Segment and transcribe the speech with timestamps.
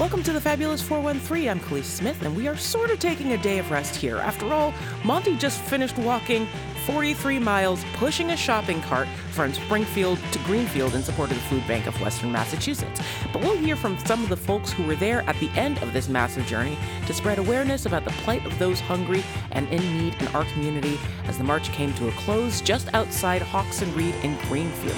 [0.00, 1.46] Welcome to the Fabulous 413.
[1.46, 4.16] I'm Kaliis Smith, and we are sort of taking a day of rest here.
[4.16, 4.72] After all,
[5.04, 6.48] Monty just finished walking
[6.86, 11.68] 43 miles, pushing a shopping cart from Springfield to Greenfield in support of the Food
[11.68, 12.98] Bank of Western Massachusetts.
[13.30, 15.92] But we'll hear from some of the folks who were there at the end of
[15.92, 19.22] this massive journey to spread awareness about the plight of those hungry
[19.52, 23.42] and in need in our community as the march came to a close just outside
[23.42, 24.96] Hawks and Reed in Greenfield.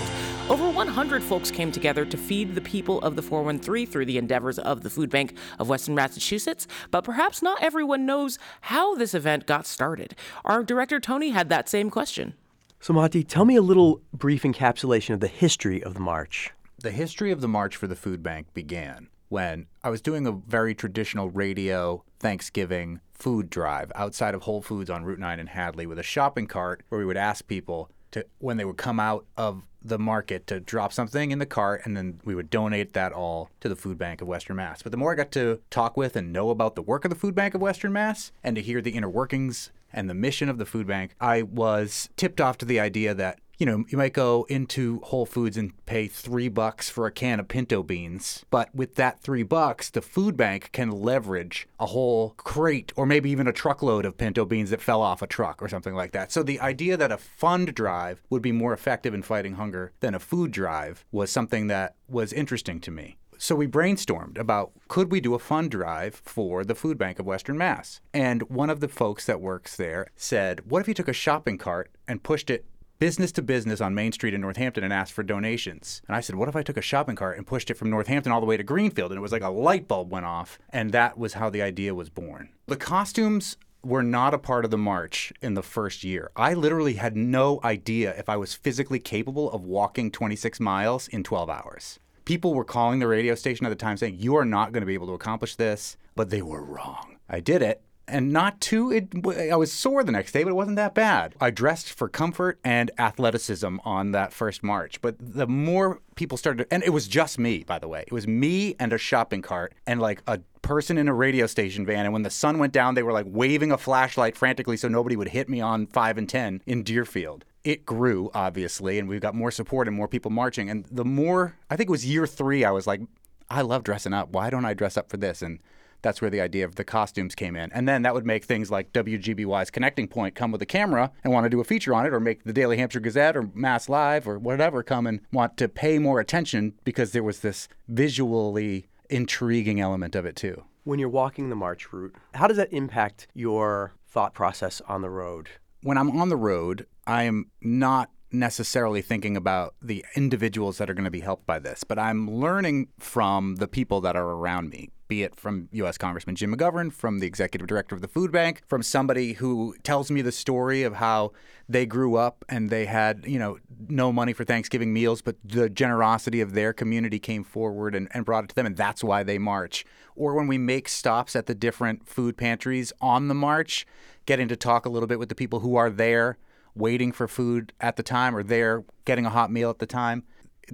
[0.50, 4.58] Over 100 folks came together to feed the people of the 413 through the endeavors
[4.58, 9.46] of the Food Bank of Western Massachusetts, but perhaps not everyone knows how this event
[9.46, 10.16] got started.
[10.44, 12.34] Our director Tony had that same question.
[12.80, 16.50] So, Monty, tell me a little brief encapsulation of the history of the march.
[16.78, 20.32] The history of the March for the Food Bank began when I was doing a
[20.32, 25.86] very traditional radio Thanksgiving food drive outside of Whole Foods on Route 9 in Hadley
[25.86, 29.26] with a shopping cart where we would ask people to, when they would come out
[29.36, 33.12] of the market to drop something in the cart and then we would donate that
[33.12, 34.82] all to the food bank of western mass.
[34.82, 37.16] But the more i got to talk with and know about the work of the
[37.16, 40.58] food bank of western mass and to hear the inner workings and the mission of
[40.58, 44.12] the food bank i was tipped off to the idea that you know, you might
[44.12, 48.44] go into Whole Foods and pay three bucks for a can of pinto beans.
[48.50, 53.30] But with that three bucks, the food bank can leverage a whole crate or maybe
[53.30, 56.32] even a truckload of pinto beans that fell off a truck or something like that.
[56.32, 60.14] So the idea that a fund drive would be more effective in fighting hunger than
[60.14, 63.16] a food drive was something that was interesting to me.
[63.42, 67.26] So we brainstormed about could we do a fund drive for the food bank of
[67.26, 68.00] Western Mass?
[68.14, 71.58] And one of the folks that works there said, What if you took a shopping
[71.58, 72.66] cart and pushed it
[73.02, 76.02] business to business on Main Street in Northampton and asked for donations.
[76.06, 78.30] And I said, what if I took a shopping cart and pushed it from Northampton
[78.30, 79.10] all the way to Greenfield?
[79.10, 80.60] And it was like a light bulb went off.
[80.70, 82.50] And that was how the idea was born.
[82.68, 86.30] The costumes were not a part of the march in the first year.
[86.36, 91.24] I literally had no idea if I was physically capable of walking 26 miles in
[91.24, 91.98] 12 hours.
[92.24, 94.86] People were calling the radio station at the time saying, You are not going to
[94.86, 97.16] be able to accomplish this, but they were wrong.
[97.28, 98.90] I did it and not too.
[98.90, 99.08] It,
[99.50, 101.34] I was sore the next day, but it wasn't that bad.
[101.40, 105.00] I dressed for comfort and athleticism on that first march.
[105.00, 108.04] But the more people started, and it was just me, by the way.
[108.06, 111.84] It was me and a shopping cart and like a person in a radio station
[111.84, 112.04] van.
[112.04, 115.16] And when the sun went down, they were like waving a flashlight frantically so nobody
[115.16, 117.44] would hit me on five and ten in Deerfield.
[117.64, 120.70] It grew obviously, and we got more support and more people marching.
[120.70, 123.00] And the more, I think it was year three, I was like,
[123.48, 124.30] I love dressing up.
[124.30, 125.42] Why don't I dress up for this?
[125.42, 125.60] And
[126.02, 127.72] that's where the idea of the costumes came in.
[127.72, 131.32] And then that would make things like WGBY's Connecting Point come with a camera and
[131.32, 133.88] want to do a feature on it, or make the Daily Hampshire Gazette or Mass
[133.88, 138.88] Live or whatever come and want to pay more attention because there was this visually
[139.08, 140.64] intriguing element of it too.
[140.84, 145.10] When you're walking the march route, how does that impact your thought process on the
[145.10, 145.48] road?
[145.82, 150.94] When I'm on the road, I am not necessarily thinking about the individuals that are
[150.94, 154.70] going to be helped by this, but I'm learning from the people that are around
[154.70, 155.98] me, be it from U.S.
[155.98, 160.10] Congressman Jim McGovern, from the executive director of the food bank, from somebody who tells
[160.10, 161.32] me the story of how
[161.68, 163.58] they grew up and they had, you know,
[163.88, 168.24] no money for Thanksgiving meals, but the generosity of their community came forward and, and
[168.24, 169.84] brought it to them, and that's why they march.
[170.16, 173.86] Or when we make stops at the different food pantries on the march,
[174.24, 176.38] getting to talk a little bit with the people who are there
[176.74, 180.24] waiting for food at the time or there getting a hot meal at the time,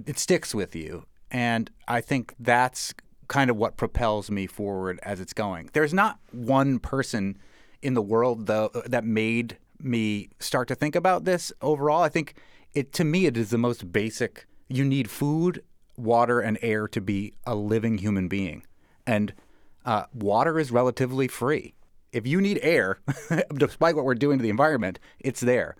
[0.05, 1.03] it sticks with you.
[1.29, 2.93] And I think that's
[3.29, 5.69] kind of what propels me forward as it's going.
[5.71, 7.37] There's not one person
[7.81, 12.03] in the world though that made me start to think about this overall.
[12.03, 12.33] I think
[12.73, 14.45] it to me it is the most basic.
[14.67, 15.63] You need food,
[15.97, 18.63] water, and air to be a living human being,
[19.07, 19.33] and
[19.85, 21.73] uh, water is relatively free.
[22.11, 22.99] If you need air,
[23.53, 25.77] despite what we're doing to the environment, it's there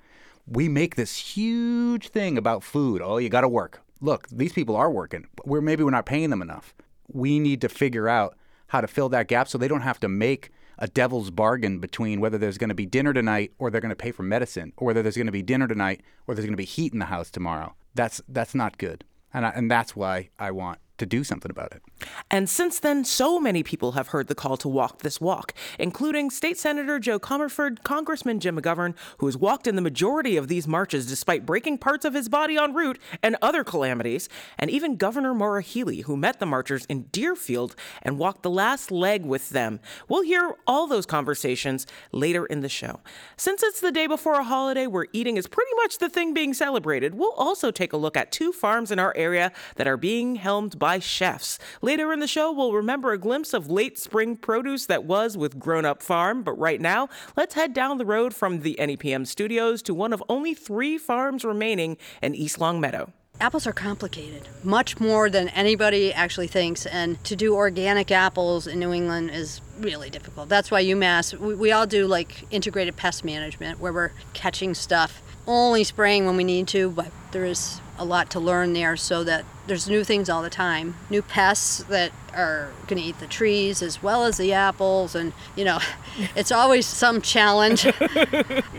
[0.49, 3.01] we make this huge thing about food.
[3.01, 3.81] Oh, you got to work.
[4.01, 5.27] Look, these people are working.
[5.45, 6.73] We're maybe we're not paying them enough.
[7.11, 8.37] We need to figure out
[8.67, 12.21] how to fill that gap so they don't have to make a devil's bargain between
[12.21, 14.87] whether there's going to be dinner tonight or they're going to pay for medicine or
[14.87, 17.05] whether there's going to be dinner tonight or there's going to be heat in the
[17.05, 17.75] house tomorrow.
[17.95, 19.03] That's that's not good.
[19.33, 21.81] And I, and that's why I want to do something about it.
[22.29, 26.29] And since then, so many people have heard the call to walk this walk, including
[26.29, 30.67] State Senator Jo Comerford, Congressman Jim McGovern, who has walked in the majority of these
[30.67, 35.33] marches despite breaking parts of his body en route and other calamities, and even Governor
[35.33, 39.79] Maura Healey, who met the marchers in Deerfield and walked the last leg with them.
[40.07, 42.99] We'll hear all those conversations later in the show.
[43.37, 46.53] Since it's the day before a holiday where eating is pretty much the thing being
[46.53, 50.35] celebrated, we'll also take a look at two farms in our area that are being
[50.35, 51.59] helmed by by chefs.
[51.83, 55.59] Later in the show, we'll remember a glimpse of late spring produce that was with
[55.59, 59.83] Grown Up Farm, but right now, let's head down the road from the NEPM studios
[59.83, 63.13] to one of only three farms remaining in East Longmeadow.
[63.39, 66.87] apples are complicated, much more than anybody actually thinks.
[66.87, 70.49] And to do organic apples in New England is really difficult.
[70.49, 75.21] That's why UMass, we, we all do like integrated pest management where we're catching stuff,
[75.45, 79.23] only spraying when we need to, but there is a lot to learn there so
[79.25, 80.95] that there's new things all the time.
[81.09, 85.33] New pests that are going to eat the trees as well as the apples and
[85.55, 85.79] you know
[86.35, 87.83] it's always some challenge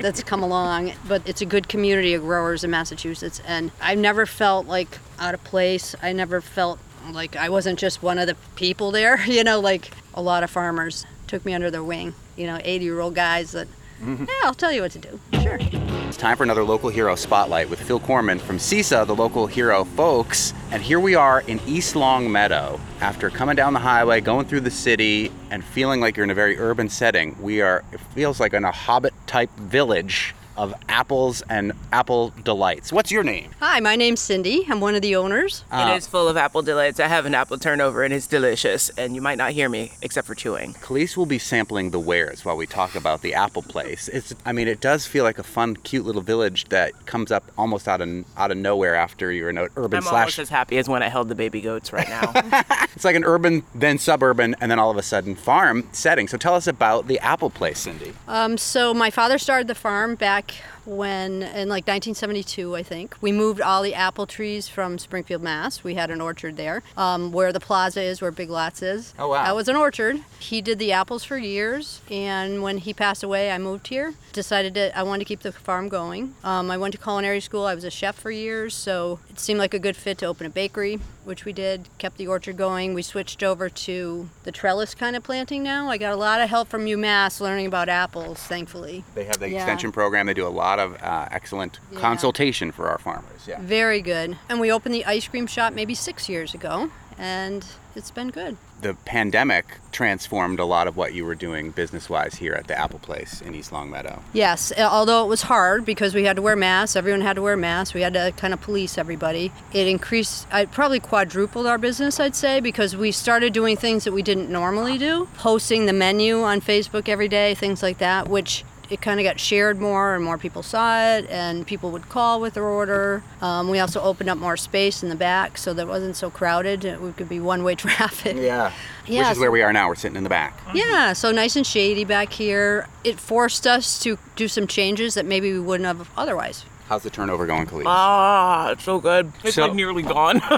[0.00, 3.40] that's come along but it's a good community of growers in massachusetts.
[3.46, 5.94] And i've never felt like out of place.
[6.02, 6.78] I never felt
[7.12, 10.50] like i wasn't just one of the people there you know like a lot of
[10.50, 12.14] farmers took me under their wing.
[12.36, 13.68] You know 80 year old guys that
[14.00, 14.24] Mm-hmm.
[14.24, 17.70] yeah i'll tell you what to do sure It's time for another local hero spotlight
[17.70, 20.52] with Phil Korman from CISA, the local hero folks.
[20.72, 22.80] And here we are in East Longmeadow.
[23.00, 26.34] After coming down the highway, going through the city, and feeling like you're in a
[26.34, 31.42] very urban setting, we are, it feels like in a hobbit type village of apples
[31.48, 32.92] and apple delights.
[32.92, 33.50] What's your name?
[33.60, 37.00] hi my name's cindy i'm one of the owners it is full of apple delights.
[37.00, 40.26] I have an apple turnover and it's delicious, and you might not hear me except
[40.26, 40.74] for chewing.
[40.74, 44.08] Kaliis will be sampling the wares while we talk about the apple place.
[44.08, 47.44] It's, I mean, it does feel like a fun, cute little village that comes up
[47.56, 50.48] almost out of out of nowhere after you're in an urban I'm slash almost as
[50.50, 52.32] happy as when I held the baby goats right now.
[53.00, 56.28] It's like an urban, then suburban, and then all of a sudden farm setting.
[56.28, 58.12] So tell us about the apple place, Cindy.
[58.28, 63.16] Um, so my father started the farm back Okay when in like 1972 i think
[63.20, 65.84] we moved all the apple trees from springfield mass.
[65.84, 69.14] We had an orchard there um, where the plaza is where big lots is.
[69.18, 69.44] Oh, wow.
[69.44, 70.20] that was an orchard.
[70.38, 74.14] He did the apples for years and when he passed away i moved here.
[74.32, 76.34] Decided that i wanted to keep the farm going.
[76.42, 77.64] Um, i went to culinary school.
[77.66, 80.46] I was a chef for years so it seemed like a good fit to open
[80.46, 82.94] a bakery which we did kept the orchard going.
[82.94, 85.88] We switched over to the trellis kind of planting now.
[85.88, 89.04] I got a lot of help from umass learning about apples thankfully.
[89.14, 89.58] They have the Yeah.
[89.58, 90.26] extension program.
[90.26, 92.00] They do a lot of uh, excellent Yeah.
[92.00, 93.42] consultation for our farmers.
[93.46, 93.58] Yeah.
[93.60, 94.36] Very good.
[94.48, 98.56] And we opened the ice cream shop maybe six years ago, and it's been good.
[98.80, 102.98] The pandemic transformed a lot of what you were doing business-wise here at the Apple
[102.98, 104.22] Place in East Longmeadow.
[104.32, 107.58] Yes, although it was hard because we had to wear masks, everyone had to wear
[107.58, 109.52] masks, we had to kind of police everybody.
[109.74, 114.12] It increased, I probably quadrupled our business, I'd say, because we started doing things that
[114.12, 118.64] we didn't normally do, posting the menu on Facebook every day, things like that, which
[118.90, 122.40] it kind of got shared more and more people saw it and people would call
[122.40, 125.82] with their order um, we also opened up more space in the back so that
[125.82, 128.72] it wasn't so crowded it could be one-way traffic Yeah.
[129.06, 129.88] Yeah, Which is where we are now.
[129.88, 130.60] We're sitting in the back.
[130.72, 132.86] Yeah, so nice and shady back here.
[133.02, 136.64] It forced us to do some changes that maybe we wouldn't have otherwise.
[136.90, 137.84] How's the turnover going, Kaliis?
[137.86, 139.32] ah, it's so good.
[139.44, 140.42] It's So- like nearly gone.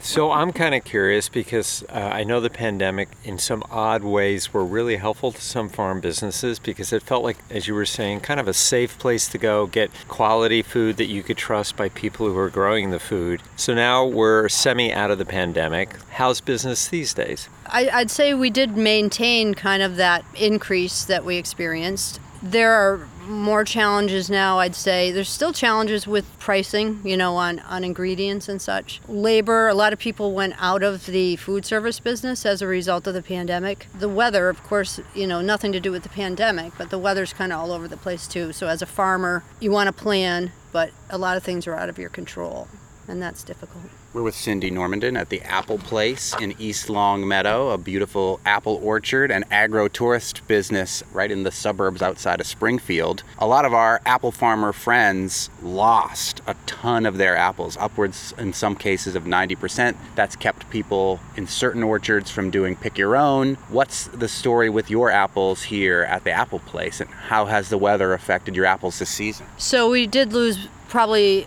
[0.00, 4.52] So I'm kind of curious because uh, I know the pandemic, in some odd ways,
[4.54, 8.20] were really helpful to some farm businesses because it felt like, as you were saying,
[8.20, 11.88] kind of a safe place to go get quality food that you could trust by
[11.88, 13.42] people who are growing the food.
[13.56, 15.96] So now we're semi out of the pandemic.
[16.10, 17.48] How's business these days?
[17.66, 22.20] I, I'd say we did maintain kind of that increase that we experienced.
[22.42, 25.10] There are more challenges now, I'd say.
[25.10, 29.00] There's still challenges with pricing, you know, on, on ingredients and such.
[29.08, 33.06] Labor, a lot of people went out of the food service business as a result
[33.06, 33.86] of the pandemic.
[33.98, 37.32] The weather, of course, you know, nothing to do with the pandemic, but the weather's
[37.32, 38.52] kind of all over the place too.
[38.52, 41.88] So as a farmer, you want to plan, but a lot of things are out
[41.88, 42.68] of your control,
[43.08, 43.84] and that's difficult.
[44.16, 49.30] We're with Cindy Normandin at the Apple Place in East Longmeadow, a beautiful apple orchard
[49.30, 53.24] and agro tourist business right in the suburbs outside of Springfield.
[53.36, 58.54] A lot of our apple farmer friends lost a ton of their apples, upwards in
[58.54, 59.94] some cases of 90%.
[60.14, 63.56] That's kept people in certain orchards from doing pick your own.
[63.68, 67.76] What's the story with your apples here at the Apple Place, and how has the
[67.76, 69.46] weather affected your apples this season?
[69.58, 71.46] So we did lose probably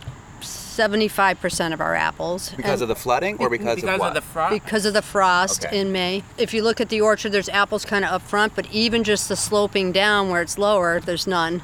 [0.79, 2.51] 75% of our apples.
[2.55, 4.07] Because and of the flooding or because, because of what?
[4.09, 4.53] of the frost.
[4.63, 5.79] because of the frost Okay.
[5.79, 6.23] in May.
[6.37, 9.27] If you look at the orchard, there's apples kind of up front, but even just
[9.27, 11.61] the sloping down where it's lower, there's none.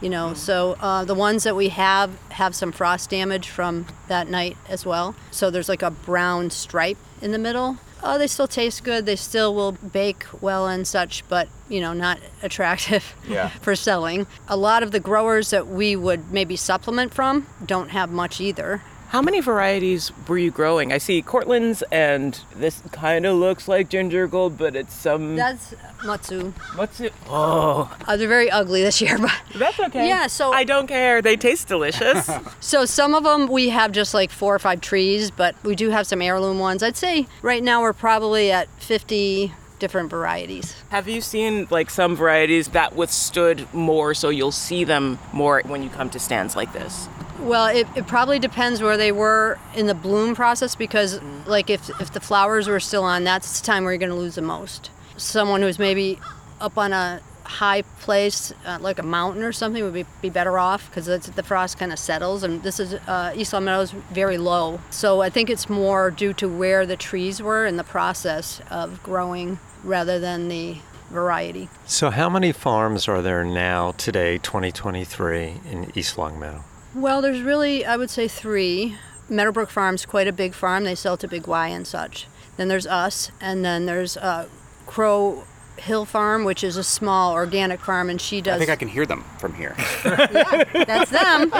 [0.00, 4.26] You know, so uh, the ones that we have have some frost damage from that
[4.26, 5.14] night as well.
[5.30, 7.76] So there's like a brown stripe in the middle.
[8.02, 9.06] Oh, they still taste good.
[9.06, 13.48] They still will bake well and such, but you know, not attractive Yeah.
[13.60, 14.26] for selling.
[14.48, 18.82] A lot of the growers that we would maybe supplement from don't have much either.
[19.08, 20.92] How many varieties were you growing?
[20.92, 25.34] I see Cortland's, and this kind of looks like ginger gold, but it's some.
[25.34, 26.52] That's Mutsu.
[27.00, 27.14] It?
[27.26, 30.06] Oh, Uh, they're very ugly this year, but that's okay.
[30.06, 31.22] Yeah, so- I don't care.
[31.22, 32.28] They taste delicious.
[32.60, 35.88] So some of them we have just like four or five trees, but we do
[35.88, 36.82] have some heirloom ones.
[36.82, 40.74] I'd say right now we're probably at 50 different varieties.
[40.90, 45.82] Have you seen like some varieties that withstood more, so you'll see them more when
[45.82, 47.08] you come to stands like this?
[47.40, 51.88] Well, it, it probably depends where they were in the bloom process because, like, if,
[52.00, 54.42] if the flowers were still on, that's the time where you're going to lose the
[54.42, 54.90] most.
[55.16, 56.18] Someone who's maybe
[56.60, 60.58] up on a high place, uh, like a mountain or something, would be, be better
[60.58, 62.42] off because the frost kind of settles.
[62.42, 66.32] And this is uh, East Longmeadow is very low, so I think it's more due
[66.34, 70.78] to where the trees were in the process of growing rather than the
[71.10, 71.68] variety.
[71.86, 76.64] So, how many farms are there now today, 2023, in East Longmeadow?
[76.94, 78.96] Well, there's really, I would say, three.
[79.28, 80.84] Meadowbrook Farm's quite a big farm.
[80.84, 82.26] They sell to Big Y and such.
[82.56, 84.48] Then there's us, and then there's uh,
[84.86, 85.44] Crow
[85.80, 88.56] Hill Farm, which is a small organic farm, and she does.
[88.56, 89.74] I think I can hear them from here.
[90.04, 91.52] yeah, that's them.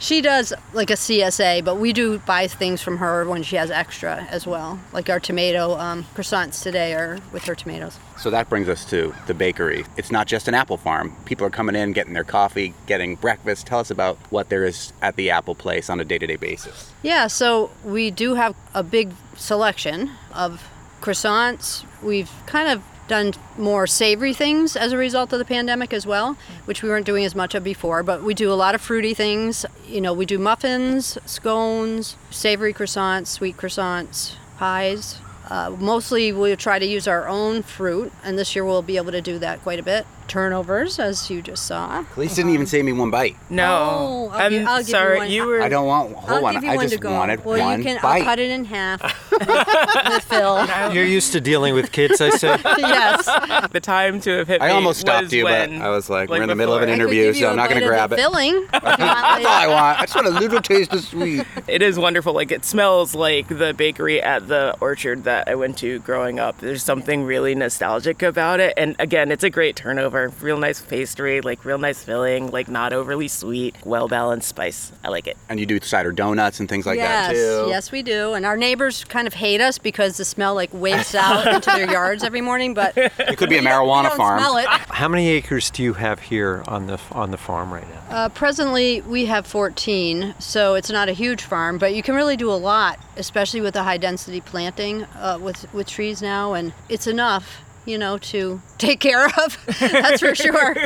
[0.00, 3.70] she does like a CSA, but we do buy things from her when she has
[3.70, 4.78] extra as well.
[4.92, 7.98] Like our tomato um, croissants today are with her tomatoes.
[8.18, 9.84] So that brings us to the bakery.
[9.96, 11.16] It's not just an apple farm.
[11.24, 13.66] People are coming in, getting their coffee, getting breakfast.
[13.66, 16.36] Tell us about what there is at the Apple Place on a day to day
[16.36, 16.92] basis.
[17.02, 20.68] Yeah, so we do have a big selection of
[21.00, 21.84] croissants.
[22.02, 26.36] We've kind of done more savory things as a result of the pandemic as well,
[26.64, 28.02] which we weren't doing as much of before.
[28.02, 29.66] But we do a lot of fruity things.
[29.86, 35.18] You know, we do muffins, scones, savory croissants, sweet croissants, pies.
[35.50, 39.12] Uh, mostly we'll try to use our own fruit, and this year we'll be able
[39.12, 40.06] to do that quite a bit.
[40.28, 42.02] Turnovers, as you just saw.
[42.14, 43.36] Police didn't even save me one bite.
[43.50, 43.64] No.
[43.64, 45.18] Oh, I'll I'm give- I'll give you sorry.
[45.18, 45.30] one.
[45.30, 45.62] you were.
[45.62, 46.12] I don't want.
[46.14, 46.54] Hold I'll on.
[46.54, 47.12] give you I one just to go.
[47.12, 48.00] wanted well, one you can.
[48.02, 48.18] bite.
[48.20, 49.46] I'll cut it in half with,
[50.08, 50.66] with Phil.
[50.92, 52.60] You're used to dealing with kids, I said.
[52.78, 53.26] yes.
[53.72, 56.08] the time to have hit I me almost stopped was you, but when- I was
[56.08, 56.94] like, like we're in the middle of an before.
[56.94, 58.16] I could interview, give you so a I'm not going bite to of grab it.
[58.16, 58.54] Filling.
[58.56, 59.70] if you want That's all I later.
[59.72, 59.98] want.
[59.98, 61.44] I just want a little taste of sweet.
[61.66, 62.32] It is wonderful.
[62.32, 66.58] Like it smells like the bakery at the orchard that I went to growing up.
[66.58, 68.74] There's something really nostalgic about it.
[68.76, 70.11] And again, it's a great turnover.
[70.12, 74.92] Real nice pastry, like real nice filling, like not overly sweet, well balanced spice.
[75.02, 75.36] I like it.
[75.48, 77.66] And you do cider donuts and things like yes, that too.
[77.68, 78.34] yes, we do.
[78.34, 81.90] And our neighbors kind of hate us because the smell like wafts out into their
[81.98, 82.74] yards every morning.
[82.74, 84.40] But It could be a we don't- we marijuana don't farm.
[84.40, 84.66] Smell it.
[84.90, 88.02] How many acres do you have here on the on the farm right now?
[88.16, 92.36] Uh, presently, we have 14, so it's not a huge farm, but you can really
[92.36, 96.74] do a lot, especially with the high density planting uh, with with trees now, and
[96.90, 99.58] it's enough, you know, to take care of.
[99.80, 100.76] that's for sure.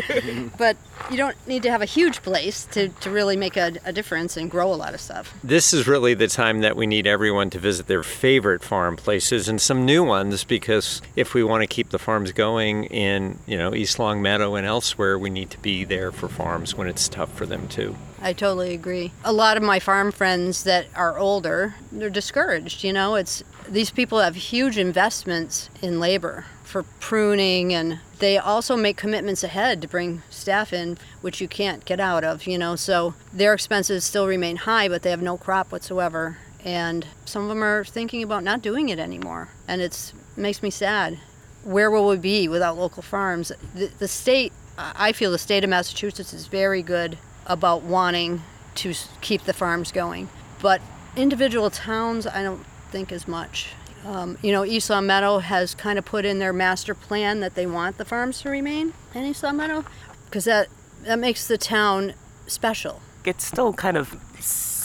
[0.59, 0.77] but
[1.11, 4.37] you don't need to have a huge place to, to really make a, a difference
[4.37, 5.35] and grow a lot of stuff.
[5.45, 9.49] This is really the time that we need everyone to visit their favorite farm places
[9.49, 13.57] and some new ones because if we want to keep the farms going in, you
[13.57, 17.33] know, East Longmeadow and elsewhere, we need to be there for farms when it's tough
[17.33, 17.97] for them too.
[18.21, 19.13] I totally agree.
[19.25, 22.83] A lot of my farm friends that are older, they're discouraged.
[22.83, 28.77] You know, it's these people have huge investments in labor for pruning, and they also
[28.77, 32.47] make commitments ahead to bring staff in, which you can't get out of.
[32.47, 36.37] You know, so their expenses still remain high, but they have no crop whatsoever.
[36.63, 40.69] And some of them are thinking about not doing it anymore, and it's makes me
[40.69, 41.19] sad.
[41.65, 43.53] Where will we be without local farms?
[43.75, 47.17] The, the state, I feel the state of Massachusetts is very good
[47.47, 48.43] about wanting
[48.77, 48.93] to
[49.23, 50.29] keep the farms going.
[50.61, 50.83] But
[51.17, 53.71] individual towns, I don't think as much.
[54.07, 57.99] Um, you know, Longmeadow has kind of put in their master plan that they want
[57.99, 59.85] the farms to remain in Longmeadow
[60.27, 60.69] because that,
[61.03, 62.15] that makes the town
[62.47, 63.03] special.
[63.25, 64.17] It's still kind of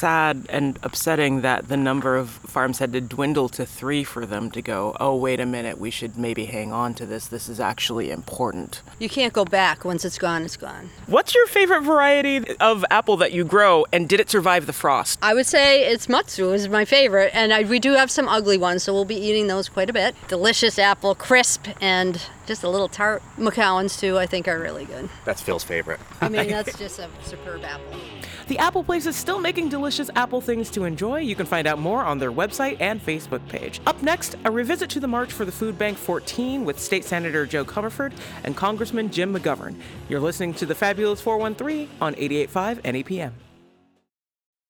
[0.01, 4.49] sad and upsetting that the number of farms had to dwindle to three for them
[4.49, 7.27] to go, oh, wait a minute, we should maybe hang on to this.
[7.27, 8.81] This is actually important.
[8.97, 9.85] You can't go back.
[9.85, 10.89] Once it's gone, it's gone.
[11.05, 15.19] What's your favorite variety of apple that you grow, and did it survive the frost?
[15.21, 18.57] I would say it's Mutsu is my favorite, and I, we do have some ugly
[18.57, 20.15] ones, so we'll be eating those quite a bit.
[20.27, 23.21] Delicious apple, crisp, and just a little tart.
[23.37, 25.09] Macoun's too, I think, are really good.
[25.25, 25.99] That's Phil's favorite.
[26.21, 27.99] I mean, that's just a superb apple.
[28.47, 31.19] The Apple Place is still making delicious apple things to enjoy.
[31.19, 33.81] You can find out more on their website and Facebook page.
[33.85, 37.45] Up next, a revisit to the March for the Food Bank 14 with State Senator
[37.45, 39.75] Jo Comerford and Congressman Jim McGovern.
[40.09, 43.31] You're listening to the Fabulous 413 on 88.5 NEPM.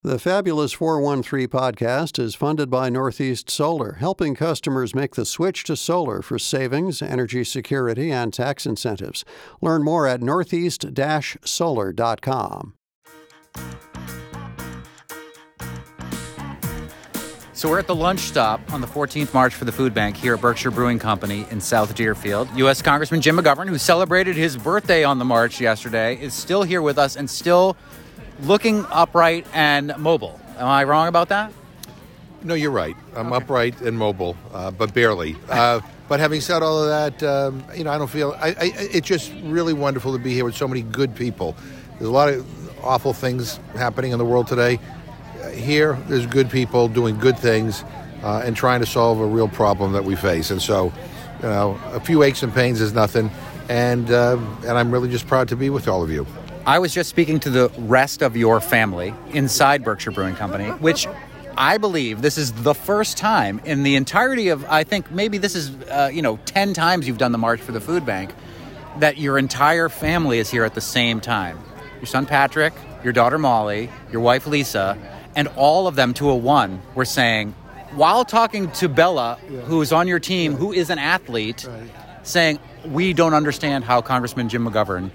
[0.03, 5.75] The Fabulous 413 podcast is funded by Northeast Solar, helping customers make the switch to
[5.75, 9.23] solar for savings, energy security, and tax incentives.
[9.61, 10.85] Learn more at northeast
[11.45, 12.73] solar.com.
[17.61, 20.33] So we're at the lunch stop on the 14th March for the Food Bank here
[20.33, 22.49] at Berkshire Brewing Company in South Deerfield.
[22.57, 22.81] U.S.
[22.81, 26.97] Congressman Jim McGovern, who celebrated his birthday on the march yesterday, is still here with
[26.97, 27.77] us and still
[28.41, 30.41] looking upright and mobile.
[30.57, 31.53] Am I wrong about that?
[32.41, 32.97] No, you're right.
[33.15, 35.35] I'm upright and mobile, uh, but barely.
[35.47, 38.35] Uh, but having said all of that, um, you know, I don't feel.
[38.39, 41.55] I, I, it's just really wonderful to be here with so many good people.
[41.99, 44.79] There's a lot of awful things happening in the world today.
[45.49, 47.83] Here, there's good people doing good things
[48.23, 50.51] uh, and trying to solve a real problem that we face.
[50.51, 50.93] And so,
[51.41, 53.31] you know, a few aches and pains is nothing.
[53.69, 56.25] And uh, and I'm really just proud to be with all of you.
[56.65, 61.07] I was just speaking to the rest of your family inside Berkshire Brewing Company, which
[61.57, 65.55] I believe this is the first time in the entirety of, I think maybe this
[65.55, 68.33] is, uh, you know, 10 times you've done the March for the Food Bank,
[68.99, 71.59] that your entire family is here at the same time.
[71.97, 74.97] Your son Patrick, your daughter Molly, your wife Lisa,
[75.35, 77.53] and all of them to a one were saying,
[77.91, 79.35] while talking to Bella,
[79.65, 81.67] who is on your team, who is an athlete,
[82.23, 85.11] saying, we don't understand how Congressman Jim McGovern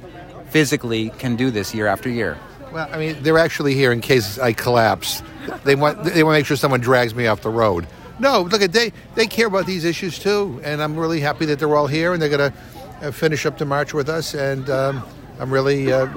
[0.48, 2.38] physically can do this year after year.
[2.72, 5.22] Well, I mean, they're actually here in case I collapse.
[5.64, 7.86] They want they want to make sure someone drags me off the road.
[8.18, 11.58] No, look at they they care about these issues too, and I'm really happy that
[11.58, 12.58] they're all here and they're going to
[13.02, 15.02] uh, finish up the march with us, and um,
[15.38, 16.08] I'm really uh,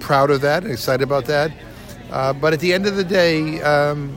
[0.00, 1.50] proud of that and excited about that.
[2.14, 4.16] Uh, but at the end of the day, um,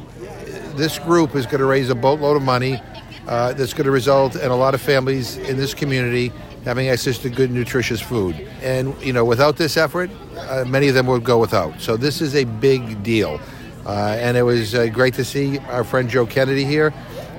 [0.75, 2.79] this group is going to raise a boatload of money
[3.25, 6.31] uh, that's going to result in a lot of families in this community
[6.63, 8.35] having access to good, nutritious food.
[8.61, 11.81] And you know, without this effort, uh, many of them would go without.
[11.81, 13.41] So this is a big deal.
[13.83, 16.93] Uh, and it was uh, great to see our friend Joe Kennedy here.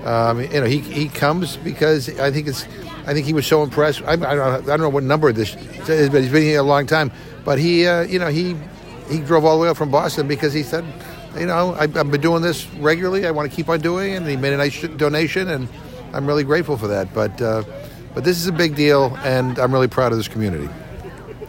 [0.04, 2.64] Um, you know, he, he comes because I think it's
[3.06, 4.02] I think he was so impressed.
[4.02, 5.54] I, I, don't, know, I don't know what number this
[5.88, 7.12] is, but he's been here a long time.
[7.44, 8.56] But he, uh, you know, he
[9.08, 10.84] he drove all the way up from Boston because he said,
[11.36, 13.26] you know, I, I've been doing this regularly.
[13.26, 14.16] I want to keep on doing it.
[14.16, 15.68] And he made a nice donation, and
[16.12, 17.12] I'm really grateful for that.
[17.14, 17.62] But uh,
[18.14, 20.68] but this is a big deal, and I'm really proud of this community.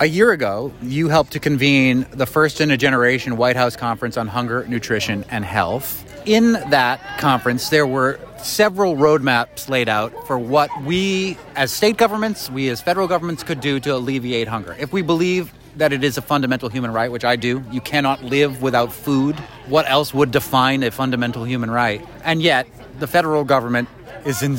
[0.01, 4.15] A year ago, you helped to convene the first in a generation White House Conference
[4.17, 6.05] on Hunger, Nutrition, and Health.
[6.25, 12.49] In that conference, there were several roadmaps laid out for what we, as state governments,
[12.49, 14.75] we as federal governments, could do to alleviate hunger.
[14.79, 18.21] If we believe that it is a fundamental human right, which I do, you cannot
[18.23, 19.39] live without food.
[19.67, 22.05] What else would define a fundamental human right?
[22.23, 22.67] And yet,
[22.99, 23.87] the federal government
[24.25, 24.57] is in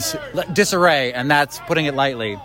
[0.54, 2.38] disarray, and that's putting it lightly.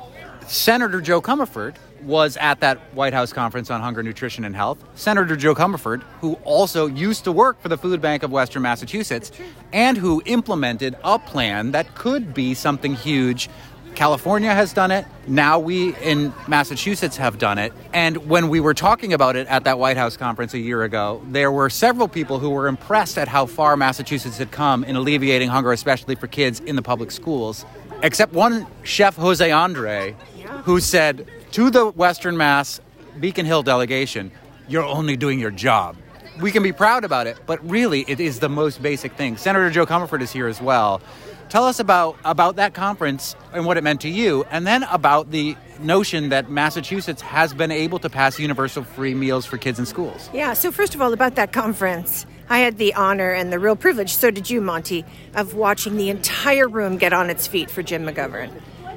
[0.47, 4.83] Senator Jo Comerford was at that White House conference on hunger, nutrition, and health.
[4.95, 9.31] Senator Jo Comerford, who also used to work for the Food Bank of Western Massachusetts
[9.71, 13.49] and who implemented a plan that could be something huge.
[13.95, 15.05] California has done it.
[15.27, 17.73] Now we in Massachusetts have done it.
[17.93, 21.21] And when we were talking about it at that White House conference a year ago,
[21.29, 25.49] there were several people who were impressed at how far Massachusetts had come in alleviating
[25.49, 27.65] hunger, especially for kids in the public schools.
[28.03, 30.15] Except one chef, Jose Andre,
[30.63, 32.81] who said to the Western Mass
[33.19, 34.31] Beacon Hill delegation,
[34.67, 35.95] You're only doing your job.
[36.41, 39.37] We can be proud about it, but really it is the most basic thing.
[39.37, 41.01] Senator Jo Comerford is here as well.
[41.49, 45.31] Tell us about, about that conference and what it meant to you, and then about
[45.31, 49.85] the notion that Massachusetts has been able to pass universal free meals for kids in
[49.85, 50.29] schools.
[50.33, 53.75] Yeah, so first of all, about that conference, I had the honor and the real
[53.75, 57.83] privilege, so did you, Monty, of watching the entire room get on its feet for
[57.83, 58.51] Jim McGovern.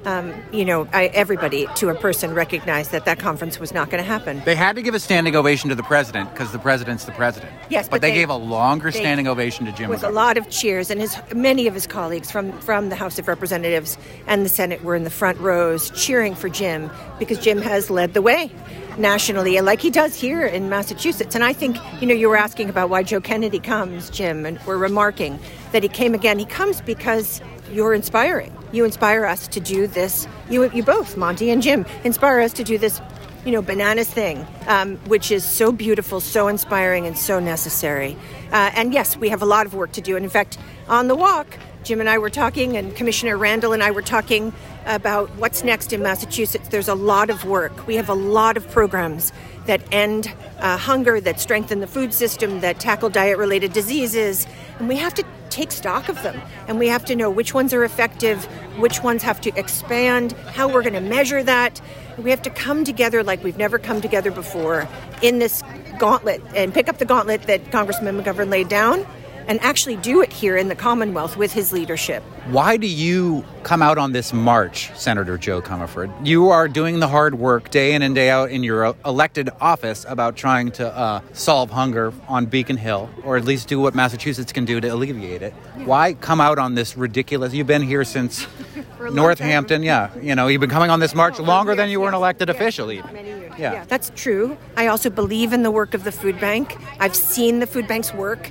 [0.05, 4.03] Um, you know, I, everybody to a person recognized that that conference was not going
[4.03, 4.41] to happen.
[4.45, 7.53] They had to give a standing ovation to the president because the president's the president.
[7.69, 10.37] Yes, but, but they, they- gave a longer standing ovation to Jim with a lot
[10.37, 14.45] of cheers, and his many of his colleagues from from the House of Representatives and
[14.45, 18.23] the Senate were in the front rows cheering for Jim because Jim has led the
[18.23, 18.51] way
[18.99, 21.35] nationally, and like he does here in Massachusetts.
[21.35, 24.59] And I think you know you were asking about why Joe Kennedy comes, Jim, and
[24.67, 25.39] we're remarking
[25.73, 26.39] that he came again.
[26.39, 27.41] He comes because
[27.73, 28.55] you're inspiring.
[28.73, 30.27] You inspire us to do this.
[30.51, 33.01] You you both, Monty and Jim, inspire us to do this
[33.45, 38.17] you know, bananas thing, um, which is so beautiful, so inspiring, and so necessary.
[38.53, 40.17] Uh, and yes, we have a lot of work to do.
[40.17, 40.59] And in fact,
[40.89, 44.53] on the walk, Jim and I were talking, and Commissioner Randle and I were talking
[44.85, 46.68] about what's next in Massachusetts.
[46.68, 47.87] There's a lot of work.
[47.87, 49.33] We have a lot of programs
[49.64, 54.46] that end uh, hunger, that strengthen the food system, that tackle diet related diseases.
[54.79, 56.38] And we have to take stock of them.
[56.66, 58.44] And we have to know which ones are effective,
[58.77, 61.81] which ones have to expand, how we're going to measure that.
[62.18, 64.87] We have to come together like we've never come together before
[65.22, 65.62] in this
[65.98, 69.07] gauntlet and pick up the gauntlet that Congressman McGovern laid down
[69.49, 72.23] and actually do it here in the Commonwealth with his leadership.
[72.51, 76.15] Why do you come out on this march, Senator Jo Comerford?
[76.25, 80.05] You are doing the hard work day in and day out in your elected office
[80.09, 84.53] about trying to uh, solve hunger on Beacon Hill, or at least do what Massachusetts
[84.53, 85.53] can do to alleviate it.
[85.85, 87.55] Why come out on this ridiculous?
[87.55, 88.47] You've been here since
[89.01, 90.11] Northampton, yeah.
[90.21, 92.93] You know, you've been coming on this march longer than you were an elected official,
[92.93, 93.17] even.
[93.59, 93.73] Yeah.
[93.73, 94.57] Yeah, that's true.
[94.77, 96.77] I also believe in the work of the food bank.
[97.01, 98.51] I've seen the food bank's work,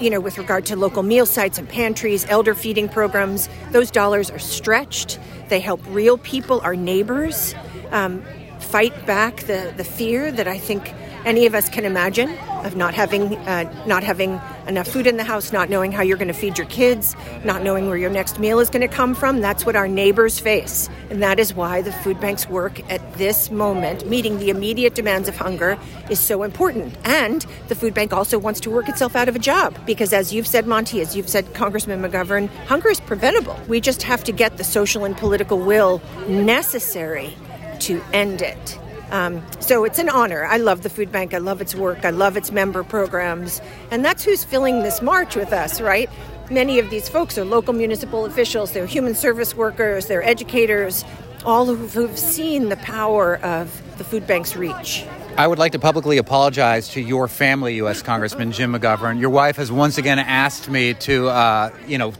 [0.00, 3.48] you know, with regard to local meal sites and pantries, elder feeding programs.
[3.70, 5.18] Those dollars are stretched.
[5.48, 7.54] They help real people, our neighbors,
[7.90, 8.22] um,
[8.58, 10.92] fight back the, the fear that I think
[11.26, 12.30] any of us can imagine
[12.64, 16.16] of not having uh, not having enough food in the house, not knowing how you're
[16.16, 19.14] going to feed your kids, not knowing where your next meal is going to come
[19.14, 19.40] from.
[19.40, 23.50] That's what our neighbors face, and that is why the food banks work at this
[23.50, 25.76] moment, meeting the immediate demands of hunger,
[26.08, 26.96] is so important.
[27.04, 30.32] And the food bank also wants to work itself out of a job because, as
[30.32, 33.58] you've said, Monty, as you've said, Congressman McGovern, hunger is preventable.
[33.66, 37.34] We just have to get the social and political will necessary
[37.80, 38.78] to end it.
[39.10, 40.44] Um, so it's an honor.
[40.44, 41.32] I love the food bank.
[41.32, 42.04] I love its work.
[42.04, 43.60] I love its member programs.
[43.90, 46.10] And that's who's filling this march with us, right?
[46.50, 51.04] Many of these folks are local municipal officials, they're human service workers, they're educators,
[51.44, 55.04] all who've, seen the power of the food bank's reach.
[55.36, 58.00] I would like to publicly apologize to your family, U.S.
[58.00, 59.20] Congressman Jim McGovern.
[59.20, 62.12] Your wife has once again asked me to, uh, you know,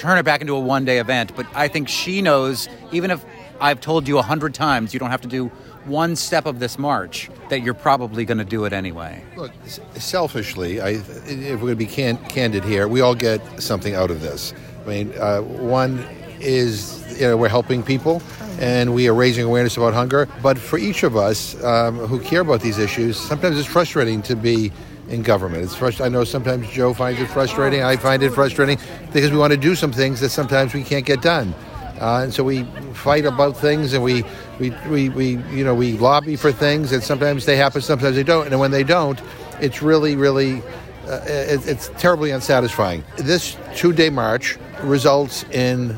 [0.00, 3.24] turn it back into a one day event, but I think she knows, even if
[3.60, 5.52] I've told you a hundred times you don't have to do
[5.88, 9.22] one step of this march, that you're probably going to do it anyway.
[9.36, 9.52] Look,
[9.96, 14.10] selfishly, I, if we're going to be can, candid here, we all get something out
[14.10, 14.54] of this.
[14.84, 16.04] I mean, uh, one
[16.40, 18.22] is you know, we're helping people
[18.60, 20.28] and we are raising awareness about hunger.
[20.42, 24.36] But for each of us um, who care about these issues, sometimes it's frustrating to
[24.36, 24.72] be
[25.08, 25.64] in government.
[25.64, 27.82] It's frust- I know sometimes Jo finds it frustrating.
[27.82, 28.78] I find it frustrating
[29.12, 31.54] because we want to do some things that sometimes we can't get done.
[32.00, 34.24] Uh, and so we fight about things and we,
[34.58, 38.22] we, we, we, you know, we lobby for things and sometimes they happen, sometimes they
[38.22, 38.46] don't.
[38.46, 39.20] And when they don't,
[39.60, 40.62] it's really, really,
[41.06, 43.04] uh, it, it's terribly unsatisfying.
[43.16, 45.96] This two-day march results in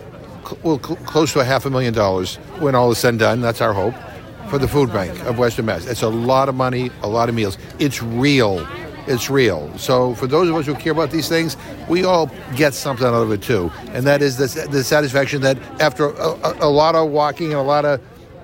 [0.63, 3.41] well, cl- close to a half a million dollars when all is said and done.
[3.41, 3.95] That's our hope
[4.49, 5.87] for the food bank of Western Mass.
[5.87, 7.57] It's a lot of money, a lot of meals.
[7.79, 8.67] It's real.
[9.07, 9.77] It's real.
[9.79, 11.57] So for those of us who care about these things,
[11.89, 15.59] we all get something out of it too, and that is the, the satisfaction that
[15.81, 18.01] after a, a lot of walking and a lot of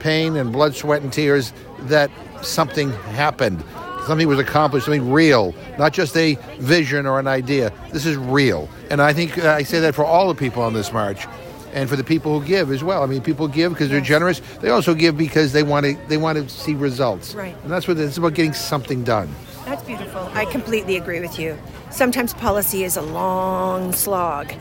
[0.07, 3.65] pain and blood, sweat, and tears, that something happened.
[4.07, 7.73] Something was accomplished, something real, not just a vision or an idea.
[7.93, 8.69] This is real.
[8.89, 11.27] And I think I say that for all the people on this march
[11.73, 13.03] and for the people who give as well.
[13.03, 14.41] I mean, people give because they're generous.
[14.61, 17.35] They also give because they want to they want to see results.
[17.35, 17.57] Right.
[17.65, 19.29] And that's what it's about getting something done.
[19.65, 20.21] That's beautiful.
[20.35, 21.59] I completely agree with you.
[21.91, 24.53] Sometimes policy is a long slog.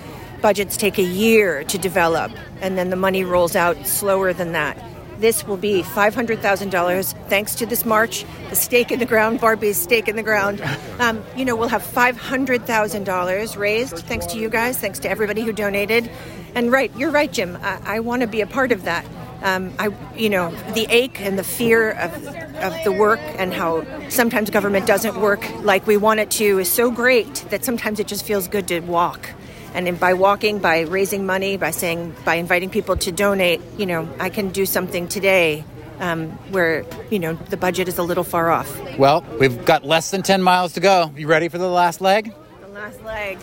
[0.41, 2.31] Budgets take a year to develop,
[2.61, 4.75] and then the money rolls out slower than that.
[5.17, 10.07] This will be $500,000 thanks to this march, the stake in the ground, Barbie's stake
[10.07, 10.61] in the ground.
[10.99, 15.53] Um, you know, we'll have $500,000 raised thanks to you guys, thanks to everybody who
[15.53, 16.09] donated.
[16.53, 17.57] And right, you're right, Jim.
[17.61, 19.05] I, I want to be a part of that.
[19.41, 22.13] Um, I, you know, the ache and the fear of,
[22.57, 26.71] of the work and how sometimes government doesn't work like we want it to is
[26.71, 29.29] so great that sometimes it just feels good to walk.
[29.75, 34.07] And by walking, by raising money, by saying, by inviting people to donate, you know,
[34.21, 35.65] I can do something today
[35.99, 38.97] um, where, you know, the budget is a little far off.
[38.97, 41.11] Well, we've got less than 10 miles to go.
[41.17, 42.33] You ready for the last leg?
[42.61, 43.37] The last leg.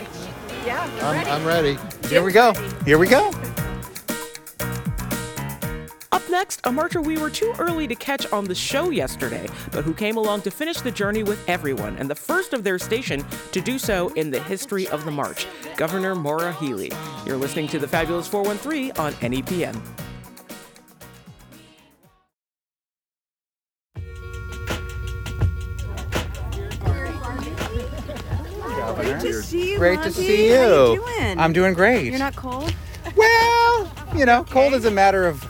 [0.65, 1.77] Yeah, I'm, I'm ready.
[2.09, 2.55] Here we go.
[2.87, 3.31] Here we go.
[6.13, 9.83] Up next, a marcher we were too early to catch on the show yesterday, but
[9.83, 13.25] who came along to finish the journey with everyone, and the first of their station
[13.53, 15.47] to do so in the history of the march,
[15.79, 16.93] Governor Maura Healey.
[17.25, 19.81] You're listening to the Fabulous 413 on NEPM.
[28.95, 29.79] Great to see you.
[29.79, 30.57] Great to see you.
[30.57, 31.39] How you doing?
[31.39, 32.11] I'm doing great.
[32.11, 32.75] You're not cold.
[33.17, 35.43] Well, you know, cold is a matter of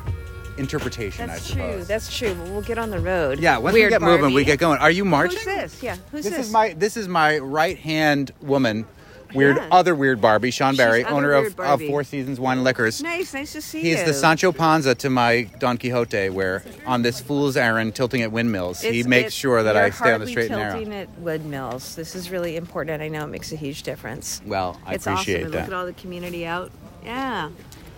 [0.63, 1.75] interpretation, That's I suppose.
[1.75, 1.85] true.
[1.85, 2.35] That's true.
[2.35, 3.39] But we'll get on the road.
[3.41, 4.79] Yeah, once Weird we get moving, we get going.
[4.79, 5.39] Are you marching?
[5.39, 5.83] Who's this?
[5.83, 5.97] Yeah.
[6.11, 6.47] Who's this this?
[6.47, 8.87] is my this is my right hand woman,
[9.35, 9.69] weird Yeah.
[9.71, 11.89] other weird Barbie, Sean She's Barry, other owner weird of, of Barbie.
[11.89, 13.03] Four Seasons Wine and Liquors.
[13.03, 13.35] Nice.
[13.35, 13.97] Nice to see you.
[13.97, 18.31] He's the Sancho Panza to my Don Quixote, where on this fool's errand, tilting at
[18.33, 20.61] windmills, he It's- makes it- sure that you're I stay on the hardly straight and
[20.61, 20.73] narrow.
[20.75, 21.95] tilting at windmills.
[21.97, 23.03] This is really important.
[23.03, 24.41] I know it makes a huge difference.
[24.47, 25.45] Well, I it's appreciate awesome.
[25.47, 25.59] And that.
[25.61, 26.71] Look at all the community out.
[27.05, 27.49] Yeah,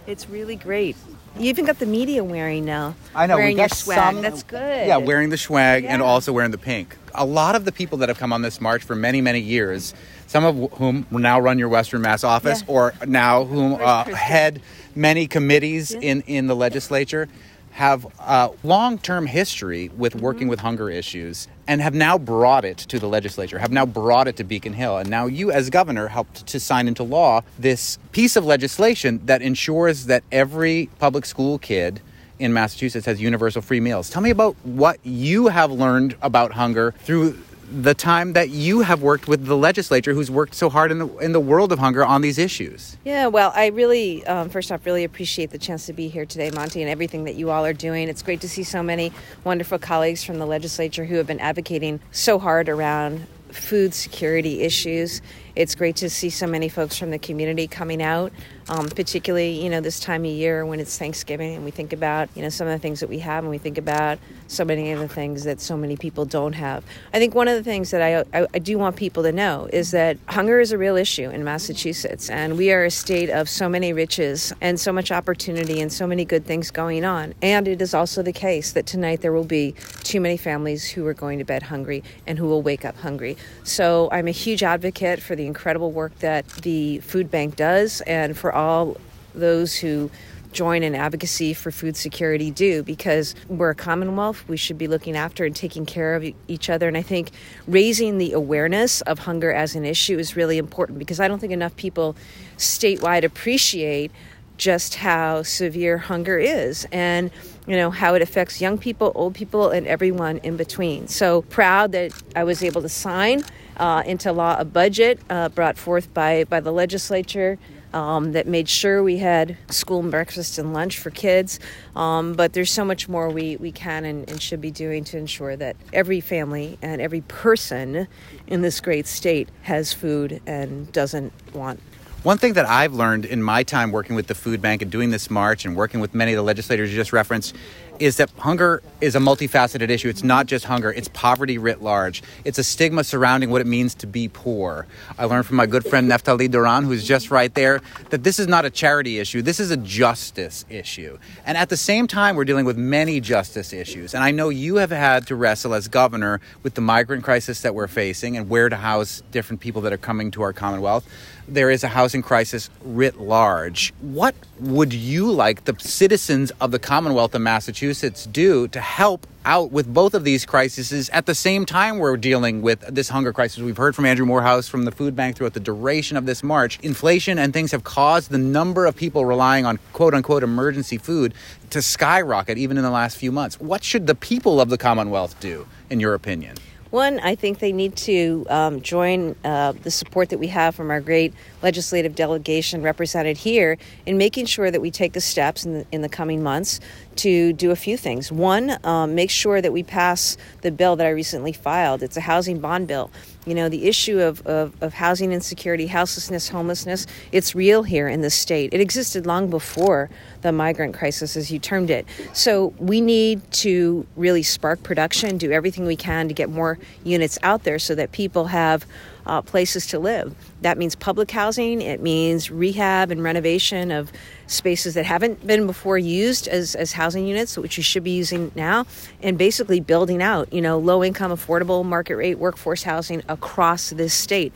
[0.06, 0.96] it's really great.
[1.38, 2.94] You even got the media wearing now.
[3.14, 3.98] I know Wearing we got your swag.
[3.98, 4.22] some.
[4.22, 4.86] That's good.
[4.86, 6.96] Yeah, wearing the swag and also wearing the pink.
[7.14, 9.94] A lot of the people that have come on this march for many, many years,
[10.28, 12.72] some of whom now run your Western Mass office, Yeah.
[12.74, 14.60] or now whom uh, head
[14.94, 17.28] many committees in in the legislature,
[17.74, 20.24] have a long-term history with Mm-hmm.
[20.24, 24.28] working with hunger issues and have now brought it to the legislature, have now brought
[24.28, 24.98] it to Beacon Hill.
[24.98, 29.42] And now you, as governor, helped to sign into law this piece of legislation that
[29.42, 32.00] ensures that every public school kid
[32.38, 34.08] in Massachusetts has universal free meals.
[34.08, 37.38] Tell me about what you have learned about hunger through
[37.70, 41.08] the time that you have worked with the legislature, who's worked so hard in the
[41.18, 42.96] in the world of hunger on these issues.
[43.04, 46.50] Yeah, well, I really, um, first off, really appreciate the chance to be here today,
[46.50, 48.08] Monty, and everything that you all are doing.
[48.08, 49.12] It's great to see so many
[49.44, 55.22] wonderful colleagues from the legislature who have been advocating so hard around food security issues.
[55.56, 58.32] It's great to see so many folks from the community coming out,
[58.68, 62.28] um, particularly you know this time of year when it's Thanksgiving and we think about
[62.34, 64.90] you know some of the things that we have and we think about so many
[64.90, 66.84] of the things that so many people don't have.
[67.12, 69.68] I think one of the things that I, I, I do want people to know
[69.72, 73.48] is that hunger is a real issue in Massachusetts, and we are a state of
[73.48, 77.32] so many riches and so much opportunity and so many good things going on.
[77.42, 81.06] And it is also the case that tonight there will be too many families who
[81.06, 83.36] are going to bed hungry and who will wake up hungry.
[83.62, 88.36] So I'm a huge advocate for the incredible work that the food bank does and
[88.36, 88.96] for all
[89.34, 90.10] those who
[90.54, 95.16] join in advocacy for food security do because we're a commonwealth we should be looking
[95.16, 96.88] after and taking care of each other.
[96.88, 97.32] And i think
[97.66, 101.52] raising the awareness of hunger as an issue is really important because i don't think
[101.52, 102.16] enough people
[102.56, 104.12] statewide appreciate
[104.56, 107.30] just how severe hunger is and
[107.66, 111.08] you know how it affects young people old people and everyone in between.
[111.08, 113.42] So proud that i was able to sign
[113.76, 117.58] uh, into law a budget uh, brought forth by, by the legislature
[117.94, 121.60] um, that made sure we had school breakfast and lunch for kids.
[121.94, 125.16] Um, but there's so much more we, we can and, and should be doing to
[125.16, 128.08] ensure that every family and every person
[128.48, 131.80] in this great state has food and doesn't want
[132.24, 135.10] one thing that I've learned in my time working with the food bank and doing
[135.10, 137.54] this march and working with many of the legislators you just referenced
[137.98, 140.08] is that hunger is a multifaceted issue.
[140.08, 142.22] It's not just hunger, it's poverty writ large.
[142.44, 144.86] It's a stigma surrounding what it means to be poor.
[145.18, 147.80] I learned from my good friend Neftali Duran, who's just right there,
[148.10, 151.18] that this is not a charity issue, this is a justice issue.
[151.46, 154.14] And at the same time, we're dealing with many justice issues.
[154.14, 157.74] And I know you have had to wrestle as governor with the migrant crisis that
[157.74, 161.06] we're facing and where to house different people that are coming to our Commonwealth
[161.48, 163.92] there is a housing crisis writ large.
[164.00, 169.70] What would you like the citizens of the Commonwealth of Massachusetts do to help out
[169.70, 173.62] with both of these crises at the same time we're dealing with this hunger crisis?
[173.62, 176.78] We've heard from Andrew Morehouse from the food bank throughout the duration of this march.
[176.82, 181.34] Inflation and things have caused the number of people relying on quote unquote emergency food
[181.70, 183.60] to skyrocket even in the last few months.
[183.60, 186.56] What should the people of the Commonwealth do, in your opinion?
[186.94, 190.92] One, I think they need to um, join uh, the support that we have from
[190.92, 195.80] our great legislative delegation represented here in making sure that we take the steps in
[195.80, 196.78] the, in the coming months
[197.16, 198.30] to do a few things.
[198.30, 202.02] One, um, make sure that we pass the bill that I recently filed.
[202.02, 203.10] It's a housing bond bill.
[203.46, 208.22] You know, the issue of, of, of housing insecurity, houselessness, homelessness, it's real here in
[208.22, 208.72] the state.
[208.72, 210.08] It existed long before
[210.40, 212.06] the migrant crisis, as you termed it.
[212.32, 217.38] So we need to really spark production, do everything we can to get more units
[217.42, 218.86] out there so that people have
[219.26, 220.34] uh, places to live.
[220.62, 224.12] That means public housing, it means rehab and renovation of
[224.46, 228.52] spaces that haven't been before used as, as housing units, which you should be using
[228.54, 228.86] now,
[229.22, 234.12] and basically building out, you know, low income, affordable, market rate workforce housing across this
[234.12, 234.52] state.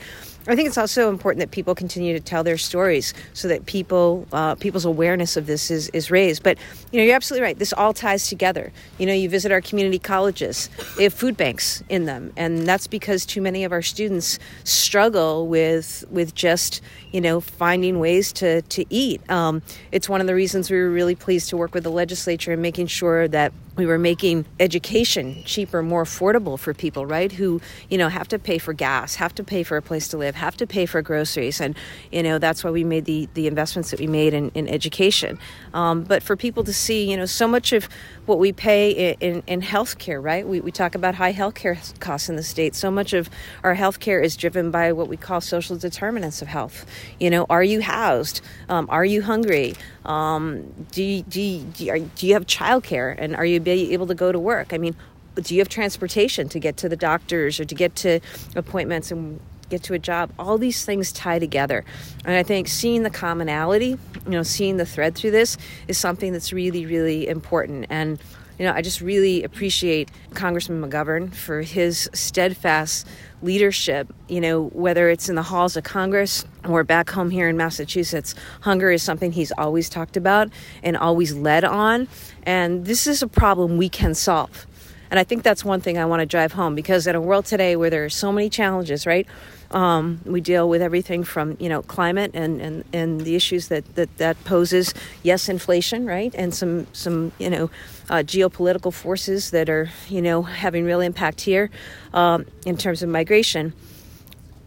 [0.46, 4.26] I think it's also important that people continue to tell their stories so that people
[4.32, 6.42] uh, people's awareness of this is, is raised.
[6.42, 6.58] But
[6.90, 7.58] you know, you're absolutely right.
[7.58, 8.72] This all ties together.
[8.98, 12.86] You know, you visit our community colleges; they have food banks in them, and that's
[12.86, 16.80] because too many of our students struggle with with just
[17.12, 19.28] you know finding ways to to eat.
[19.30, 19.60] Um,
[19.92, 22.62] it's one of the reasons we were really pleased to work with the legislature and
[22.62, 27.30] making sure that we were making education cheaper, more affordable for people, right?
[27.30, 30.16] Who, you know, have to pay for gas, have to pay for a place to
[30.16, 31.60] live, have to pay for groceries.
[31.60, 31.76] And,
[32.10, 35.38] you know, that's why we made the, the investments that we made in, in education.
[35.72, 37.88] Um, but for people to see, you know, so much of
[38.26, 40.46] what we pay in, in, in healthcare, right?
[40.46, 42.74] We, we talk about high healthcare costs in the state.
[42.74, 43.30] So much of
[43.62, 46.84] our healthcare is driven by what we call social determinants of health.
[47.20, 48.40] You know, are you housed?
[48.68, 49.74] Um, are you hungry?
[50.08, 53.14] Um, do, you, do, you, do, are, do you have childcare?
[53.18, 54.72] And are you able to go to work?
[54.72, 54.96] I mean,
[55.36, 58.20] do you have transportation to get to the doctors or to get to
[58.56, 60.32] appointments and get to a job?
[60.38, 61.84] All these things tie together.
[62.24, 66.32] And I think seeing the commonality, you know, seeing the thread through this is something
[66.32, 67.86] that's really, really important.
[67.90, 68.18] And
[68.58, 73.06] you know, I just really appreciate Congressman McGovern for his steadfast
[73.40, 77.56] leadership, you know, whether it's in the halls of Congress or back home here in
[77.56, 78.34] Massachusetts.
[78.62, 80.50] Hunger is something he's always talked about
[80.82, 82.08] and always led on.
[82.42, 84.66] And this is a problem we can solve.
[85.10, 87.46] And I think that's one thing I want to drive home because in a world
[87.46, 89.26] today where there are so many challenges, right?
[89.70, 93.94] Um, we deal with everything from you know climate and, and, and the issues that,
[93.96, 94.94] that that poses.
[95.22, 97.70] Yes, inflation, right, and some some you know
[98.08, 101.70] uh, geopolitical forces that are you know having real impact here
[102.14, 103.74] um, in terms of migration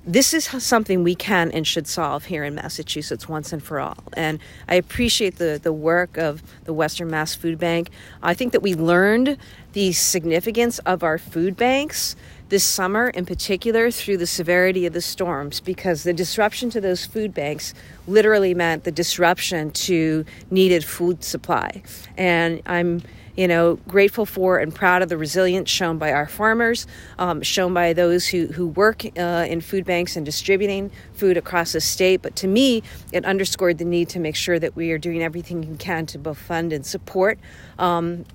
[0.05, 4.03] this is something we can and should solve here in Massachusetts once and for all.
[4.13, 7.89] And I appreciate the, the work of the Western Mass Food Bank.
[8.23, 9.37] I think that we learned
[9.73, 12.15] the significance of our food banks
[12.49, 17.05] this summer, in particular, through the severity of the storms, because the disruption to those
[17.05, 17.73] food banks
[18.07, 21.81] literally meant the disruption to needed food supply.
[22.17, 23.03] And I'm
[23.35, 27.73] you know, grateful for and proud of the resilience shown by our farmers, um, shown
[27.73, 32.21] by those who, who work uh, in food banks and distributing food across the state.
[32.21, 35.61] But to me, it underscored the need to make sure that we are doing everything
[35.61, 37.39] we can to both fund and support.
[37.79, 38.25] Um,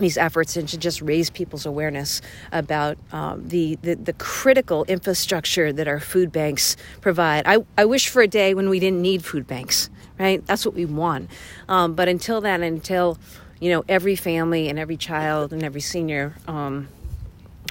[0.00, 2.20] these efforts and to just raise people's awareness
[2.52, 7.46] about um, the, the, the critical infrastructure that our food banks provide.
[7.46, 10.44] I, I wish for a day when we didn't need food banks, right?
[10.46, 11.30] That's what we want.
[11.68, 13.18] Um, but until then, until
[13.60, 16.88] you know, every family and every child and every senior um,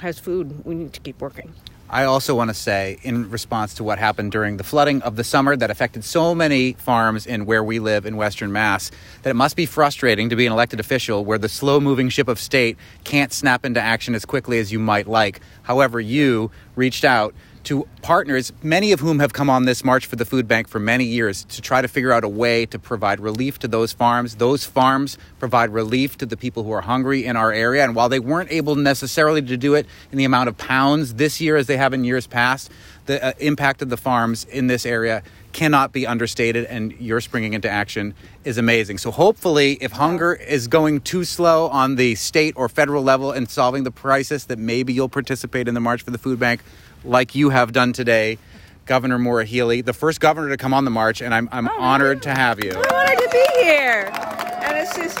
[0.00, 0.64] has food.
[0.64, 1.52] We need to keep working.
[1.92, 5.24] I also want to say, in response to what happened during the flooding of the
[5.24, 9.34] summer that affected so many farms in where we live in Western Mass, that it
[9.34, 12.76] must be frustrating to be an elected official where the slow moving ship of state
[13.02, 15.40] can't snap into action as quickly as you might like.
[15.62, 20.16] However, you reached out to partners, many of whom have come on this March for
[20.16, 23.20] the Food Bank for many years to try to figure out a way to provide
[23.20, 24.36] relief to those farms.
[24.36, 27.84] Those farms provide relief to the people who are hungry in our area.
[27.84, 31.40] And while they weren't able necessarily to do it in the amount of pounds this
[31.40, 32.70] year as they have in years past,
[33.06, 37.54] the uh, impact of the farms in this area cannot be understated, and your springing
[37.54, 38.98] into action is amazing.
[38.98, 43.46] So, hopefully, if hunger is going too slow on the state or federal level in
[43.46, 46.60] solving the crisis, that maybe you'll participate in the March for the Food Bank
[47.04, 48.38] like you have done today,
[48.86, 51.80] Governor Maura Healey, the first governor to come on the march, and I'm, I'm oh,
[51.80, 52.72] honored to have you.
[52.72, 54.10] I'm honored to be here.
[54.12, 55.18] And it's just,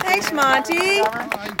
[0.00, 1.00] thanks, Monty.
[1.00, 1.54] I,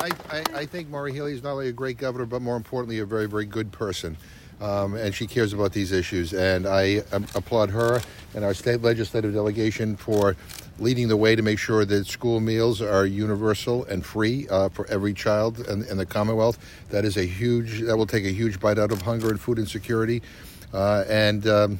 [0.00, 2.98] I, I, I think Maura Healey is not only a great governor, but more importantly,
[2.98, 4.16] a very, very good person.
[4.60, 6.32] Um, and she cares about these issues.
[6.32, 8.00] And I um, applaud her
[8.34, 10.36] and our state legislative delegation for
[10.82, 14.86] leading the way to make sure that school meals are universal and free uh, for
[14.88, 16.58] every child in, in, the Commonwealth.
[16.90, 19.58] That is a huge, that will take a huge bite out of hunger and food
[19.58, 20.22] insecurity.
[20.74, 21.78] Uh, and um,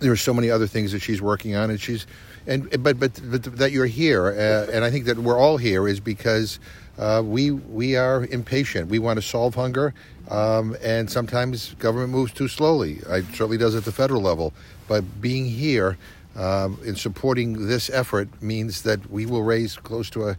[0.00, 2.06] there are so many other things that she's working on, and she's,
[2.46, 5.88] and but but, but that you're here, uh, and I think that we're all here
[5.88, 6.60] is because
[6.98, 8.88] uh, we we are impatient.
[8.88, 9.94] We want to solve hunger,
[10.30, 13.00] um, and sometimes government moves too slowly.
[13.08, 14.52] It certainly does at the federal level.
[14.86, 15.98] But being here
[16.38, 20.36] um, in supporting this effort means that we will raise close to a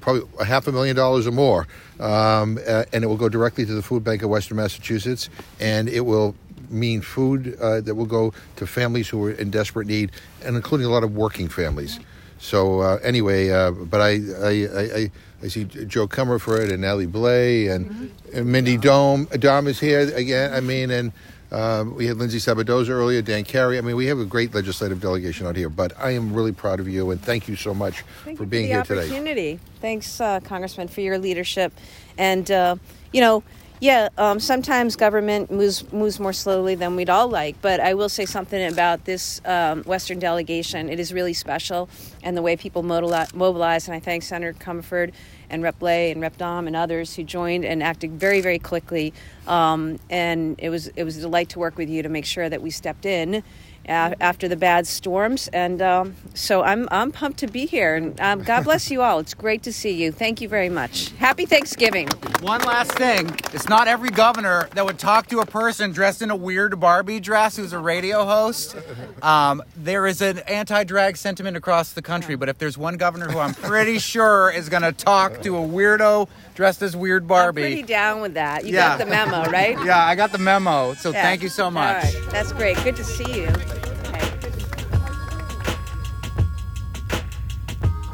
[0.00, 1.66] probably a half a million dollars or more,
[2.00, 5.28] um, uh, and it will go directly to the Food Bank of Western Massachusetts,
[5.60, 6.34] and it will
[6.70, 10.10] mean food uh, that will go to families who are in desperate need,
[10.44, 12.00] and including a lot of working families.
[12.38, 14.10] So uh, anyway, uh, but I,
[14.42, 15.10] I, I,
[15.42, 18.36] I, see Jo Comerford and Nellie Blais and, mm-hmm.
[18.36, 19.26] and Mindy Domb.
[19.26, 20.52] Domb is here again.
[20.52, 21.12] I mean, and
[21.52, 23.78] um, we had Lindsay Sabadosa earlier, Dan Carey.
[23.78, 25.68] I mean, we have a great legislative delegation out here.
[25.68, 28.66] But I am really proud of you, and thank you so much thank for being
[28.66, 29.58] for here today.
[29.80, 31.72] Thanks, uh, Congressman, for your leadership.
[32.18, 32.76] And uh,
[33.12, 33.44] you know,
[33.78, 37.60] yeah, um, sometimes government moves moves more slowly than we'd all like.
[37.62, 40.88] But I will say something about this um, Western delegation.
[40.88, 41.88] It is really special,
[42.22, 43.86] and the way people mobilize.
[43.86, 45.12] And I thank Senator Comerford
[45.50, 45.78] and Rep.
[45.78, 46.36] Blais and Rep.
[46.36, 49.12] Domb and others who joined and acted very, very quickly.
[49.46, 52.48] Um, and it was it was a delight to work with you to make sure
[52.48, 53.42] that we stepped in
[53.86, 55.48] after the bad storms.
[55.48, 57.94] And um, so I'm, I'm pumped to be here.
[57.94, 59.18] And um, God bless you all.
[59.18, 60.12] It's great to see you.
[60.12, 61.10] Thank you very much.
[61.12, 62.08] Happy Thanksgiving.
[62.40, 66.30] One last thing it's not every governor that would talk to a person dressed in
[66.30, 68.76] a weird Barbie dress who's a radio host.
[69.22, 73.28] Um, there is an anti drag sentiment across the country, but if there's one governor
[73.28, 77.62] who I'm pretty sure is going to talk to a weirdo dressed as weird Barbie.
[77.62, 78.64] I'm pretty down with that.
[78.64, 78.88] You yeah.
[78.88, 79.76] got the memo, right?
[79.84, 80.94] yeah, I got the memo.
[80.94, 81.22] So yeah.
[81.22, 82.04] thank you so much.
[82.04, 82.30] All right.
[82.32, 82.76] That's great.
[82.82, 83.52] Good to see you.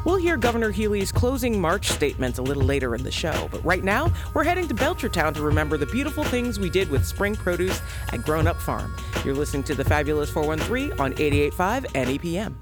[0.05, 3.85] We'll hear Governor Healey's closing March statements a little later in the show, but right
[3.85, 7.81] now, we're heading to Belchertown to remember the beautiful things we did with spring produce
[8.11, 8.93] at Grown Up Farm.
[9.23, 12.53] You're listening to the Fabulous 413 on 88.5 NEPM.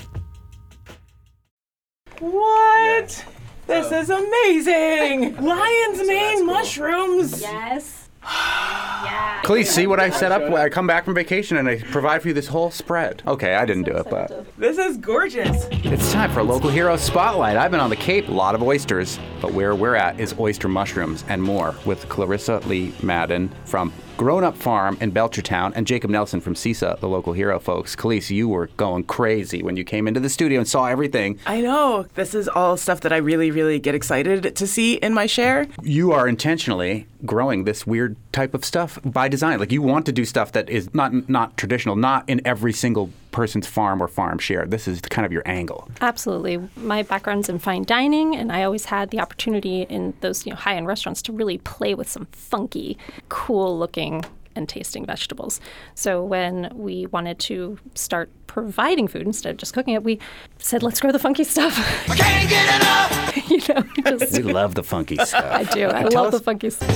[2.19, 3.25] What?
[3.67, 5.35] This is amazing!
[5.41, 7.41] Lion's mane mushrooms!
[7.41, 8.09] Yes.
[9.43, 10.43] please see what I set up?
[10.43, 13.23] When I come back from vacation and I provide for you this whole spread.
[13.25, 15.67] Okay, I didn't do it, but This is gorgeous.
[15.71, 17.57] it's time for a local hero spotlight.
[17.57, 20.67] I've been on the Cape, a lot of oysters, but where we're at is oyster
[20.67, 23.91] mushrooms and more with Clarissa Lee Madden from
[24.21, 27.95] Grown Up Farm in Belchertown and Jacob Nelson from CISA, the local hero folks.
[27.95, 31.39] Kaliis, you were going crazy when you came into the studio and saw everything.
[31.47, 32.05] I know.
[32.13, 35.65] This is all stuff that I really, really get excited to see in my share.
[35.81, 39.57] You are intentionally growing this weird type of stuff by design.
[39.57, 43.09] Like you want to do stuff that is not not traditional, not in every single
[43.31, 44.65] person's farm or farm share.
[44.65, 45.89] This is kind of your angle.
[46.01, 46.59] Absolutely.
[46.75, 50.55] My background's in fine dining, and I always had the opportunity in those you know,
[50.57, 52.97] high end restaurants to really play with some funky,
[53.29, 54.23] cool looking
[54.55, 55.61] and tasting vegetables.
[55.95, 60.19] So when we wanted to start providing food instead of just cooking it, we
[60.59, 61.73] said, let's grow the funky stuff.
[62.09, 63.49] I can't get enough!
[63.49, 63.59] you
[64.09, 65.33] know, just, We love the funky stuff.
[65.45, 65.87] I do.
[65.87, 66.91] I Tell love us- the funky stuff.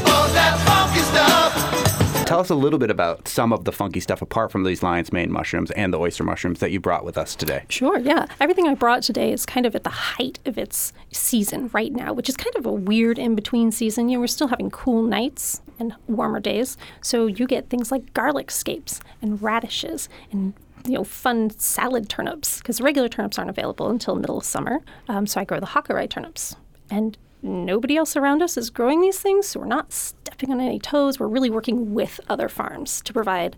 [2.25, 5.13] Tell us a little bit about some of the funky stuff apart from these lion's
[5.13, 7.65] mane mushrooms and the oyster mushrooms that you brought with us today.
[7.69, 8.25] Sure, yeah.
[8.39, 12.13] Everything I brought today is kind of at the height of its season right now,
[12.13, 14.09] which is kind of a weird in between season.
[14.09, 16.77] You know, we're still having cool nights and warmer days.
[16.99, 20.53] So you get things like garlic scapes and radishes and
[20.87, 24.79] you know, fun salad turnips because regular turnips aren't available until middle of summer.
[25.07, 26.55] Um, so I grow the Hakurei turnips,
[26.89, 30.79] and nobody else around us is growing these things, so we're not stepping on any
[30.79, 31.19] toes.
[31.19, 33.55] We're really working with other farms to provide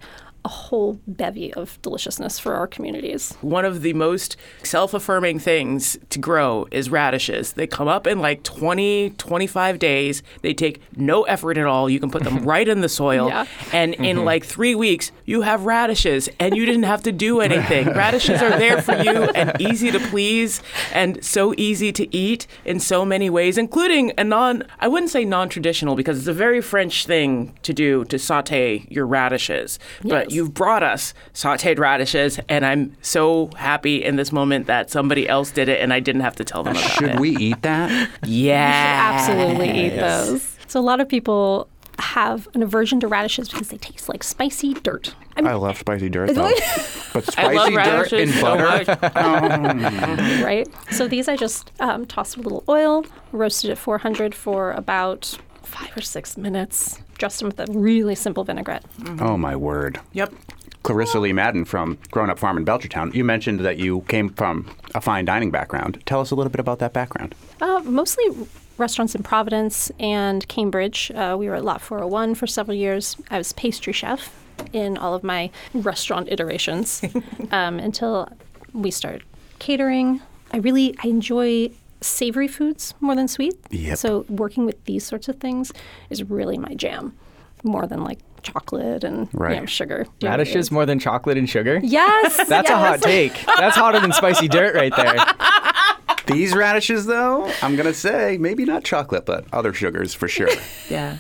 [0.48, 3.34] a whole bevy of deliciousness for our communities.
[3.42, 7.52] One of the most self affirming things to grow is radishes.
[7.52, 10.24] They come up in like 20, 25 days.
[10.44, 11.90] They take no effort at all.
[11.90, 13.28] You can put them right in the soil.
[13.28, 13.46] Yeah.
[13.74, 14.26] And in mm-hmm.
[14.26, 17.88] like three weeks, you have radishes and you didn't have to do anything.
[17.88, 20.62] radishes are there for you and easy to please
[20.94, 25.26] and so easy to eat in so many ways, including a non, I wouldn't say
[25.26, 29.78] non traditional because it's a very French thing to do to saute your radishes.
[30.04, 30.37] But Yes.
[30.38, 35.50] You've brought us sauteed radishes, and I'm so happy in this moment that somebody else
[35.52, 37.12] did it and I didn't have to tell them about Should it.
[37.14, 37.90] Should we eat that?
[38.24, 39.20] Yeah.
[39.20, 40.56] You should absolutely eat those.
[40.68, 41.68] So a lot of people
[42.00, 45.16] have an aversion to radishes because they taste like spicy dirt.
[45.36, 46.52] I mean, I love spicy dirt though.
[47.14, 49.60] but I love spicy dirt in radishes so butter.
[49.60, 50.42] much.
[50.44, 50.68] right?
[50.92, 55.40] So these I just um, tossed with a little oil, roasted at 400 for about
[55.64, 57.00] five or six minutes.
[57.18, 58.86] Dressed them with a really simple vinaigrette.
[59.20, 60.00] Oh my word.
[60.14, 60.34] Yep.
[60.84, 63.14] Clarissa Lee Madden from Grown Up Farm in Belchertown.
[63.14, 66.02] You mentioned that you came from a fine dining background.
[66.06, 67.36] Tell us a little bit about that background.
[67.60, 68.24] Uh, mostly
[68.78, 71.12] restaurants in Providence and Cambridge.
[71.12, 73.18] Uh, we were at Lot 401 for several years.
[73.30, 74.34] I was pastry chef
[74.72, 77.02] in all of my restaurant iterations
[77.52, 78.30] um, until
[78.74, 79.24] we started
[79.60, 80.22] catering.
[80.54, 81.72] I really I enjoy
[82.02, 83.56] savory foods more than sweet.
[83.72, 83.98] Yep.
[83.98, 85.72] So working with these sorts of things
[86.10, 87.16] is really my jam,
[87.64, 90.06] more than like chocolate and you know, sugar.
[90.22, 91.80] Radishes more than chocolate and sugar?
[91.84, 92.38] Yes.
[92.48, 93.34] That's a hot take.
[93.58, 95.16] That's hotter than spicy dirt right there.
[96.28, 100.50] These radishes, though, I'm going to say maybe not chocolate, but other sugars for sure.
[100.90, 101.18] Yeah.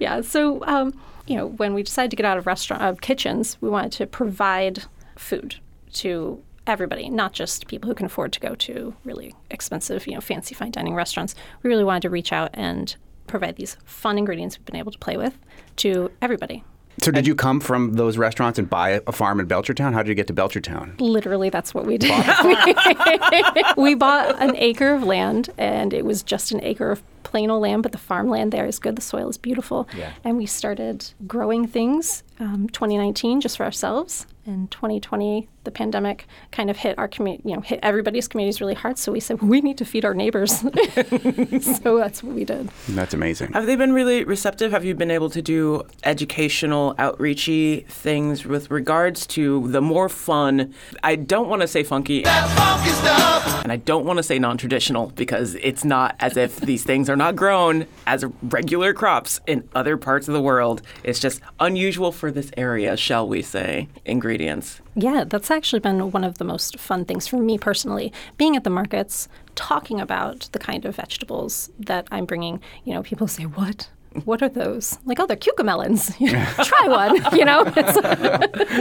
[0.00, 0.20] Yeah.
[0.22, 0.92] So, um,
[1.26, 4.06] you know, when we decided to get out of restaurant of kitchens, we wanted to
[4.06, 4.84] provide
[5.16, 5.56] food
[5.94, 10.20] to everybody, not just people who can afford to go to really expensive, you know,
[10.20, 11.34] fancy fine dining restaurants.
[11.62, 12.94] We really wanted to reach out and
[13.26, 15.38] provide these fun ingredients we've been able to play with
[15.76, 16.64] to everybody.
[17.00, 19.92] So, did you come from those restaurants and buy a farm in Belchertown?
[19.92, 21.00] How did you get to Belchertown?
[21.00, 22.10] Literally, that's what we did.
[23.76, 27.62] we bought an acre of land, and it was just an acre of plain old
[27.62, 28.96] land, but the farmland there is good.
[28.96, 29.88] The soil is beautiful.
[29.96, 30.12] Yeah.
[30.24, 34.26] And we started growing things um, 2019 just for ourselves.
[34.46, 38.74] And 2020, the pandemic kind of hit our community, you know, hit everybody's communities really
[38.74, 38.96] hard.
[38.96, 40.60] So we said, we need to feed our neighbors.
[41.60, 42.70] so that's what we did.
[42.88, 43.52] That's amazing.
[43.52, 44.70] Have they been really receptive?
[44.72, 50.74] Have you been able to do educational, outreachy things with regards to the more fun?
[51.02, 55.84] I don't want to say funky, and I don't want to say non-traditional because it's
[55.84, 60.34] not as if these things are not grown as regular crops in other parts of
[60.34, 60.80] the world.
[61.04, 63.88] It's just unusual for this area, shall we say?
[64.06, 64.80] Ingredients.
[64.98, 68.12] Yeah, that's actually been one of the most fun things for me personally.
[68.36, 72.60] Being at the markets, talking about the kind of vegetables that I'm bringing.
[72.84, 73.88] You know, people say, "What?
[74.24, 76.16] What are those?" Like, "Oh, they're cucamelons."
[76.64, 77.16] Try one.
[77.38, 77.96] You know, It's-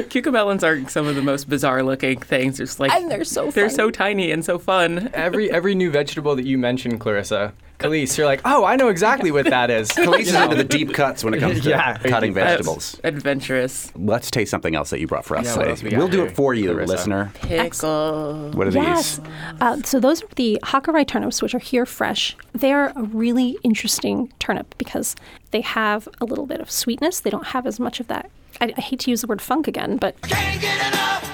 [0.08, 2.60] Cucamelons are some of the most bizarre-looking things.
[2.60, 3.76] It's like And they're so they're fun.
[3.76, 5.10] so tiny and so fun.
[5.14, 9.30] Every every new vegetable that you mentioned, Clarissa, Kaliis, you're like, oh, I know exactly
[9.32, 9.90] what that is.
[9.92, 11.98] Kaliis is into the deep cuts when it comes to Yeah.
[12.00, 13.00] cutting That's vegetables.
[13.04, 13.92] Adventurous.
[13.96, 15.70] Let's taste something else that you brought for us what today.
[15.70, 16.92] else we got we'll do here, it for you, Clarissa?
[16.94, 17.32] listener.
[17.36, 18.52] Pickle.
[18.56, 19.22] What are yes.
[19.62, 22.36] Uh, so those are the Hakurei turnips, which are here fresh.
[22.54, 25.16] They're a really interesting turnip because
[25.52, 27.20] they have a little bit of sweetness.
[27.20, 28.32] They don't have as much of that.
[28.60, 30.16] I, I hate to use the word funk again, but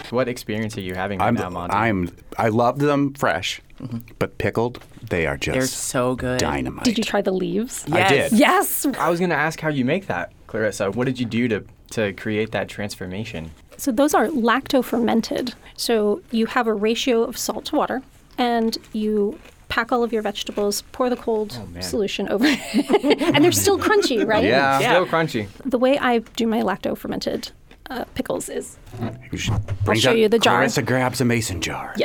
[0.10, 1.74] What experience are you having right I'm, now, Monty?
[1.74, 3.62] I'm, I love them fresh,
[4.20, 4.80] but pickled,
[5.10, 6.40] they are just They're so good.
[6.40, 6.86] dynamite.
[6.86, 7.86] did you try the leaves?
[7.92, 8.32] I did.
[8.34, 8.86] Yes.
[8.98, 10.92] I was going to ask how you make that, Clarissa.
[10.92, 13.52] What did you do to, to create that transformation?
[13.78, 15.56] So those are lacto fermented.
[15.76, 18.02] So you have a ratio of salt to water,
[18.38, 19.40] and you
[19.70, 21.82] pack all of your vegetables, pour the cold man.
[21.82, 24.44] solution over, and they're still crunchy, right?
[24.44, 24.78] Yeah.
[24.80, 25.48] Still crunchy.
[25.66, 27.52] The way I do my lacto fermented
[27.90, 28.78] uh, pickles is
[29.32, 30.58] You should- brings show you the jar.
[30.58, 31.96] Clarissa grabs a mason jar.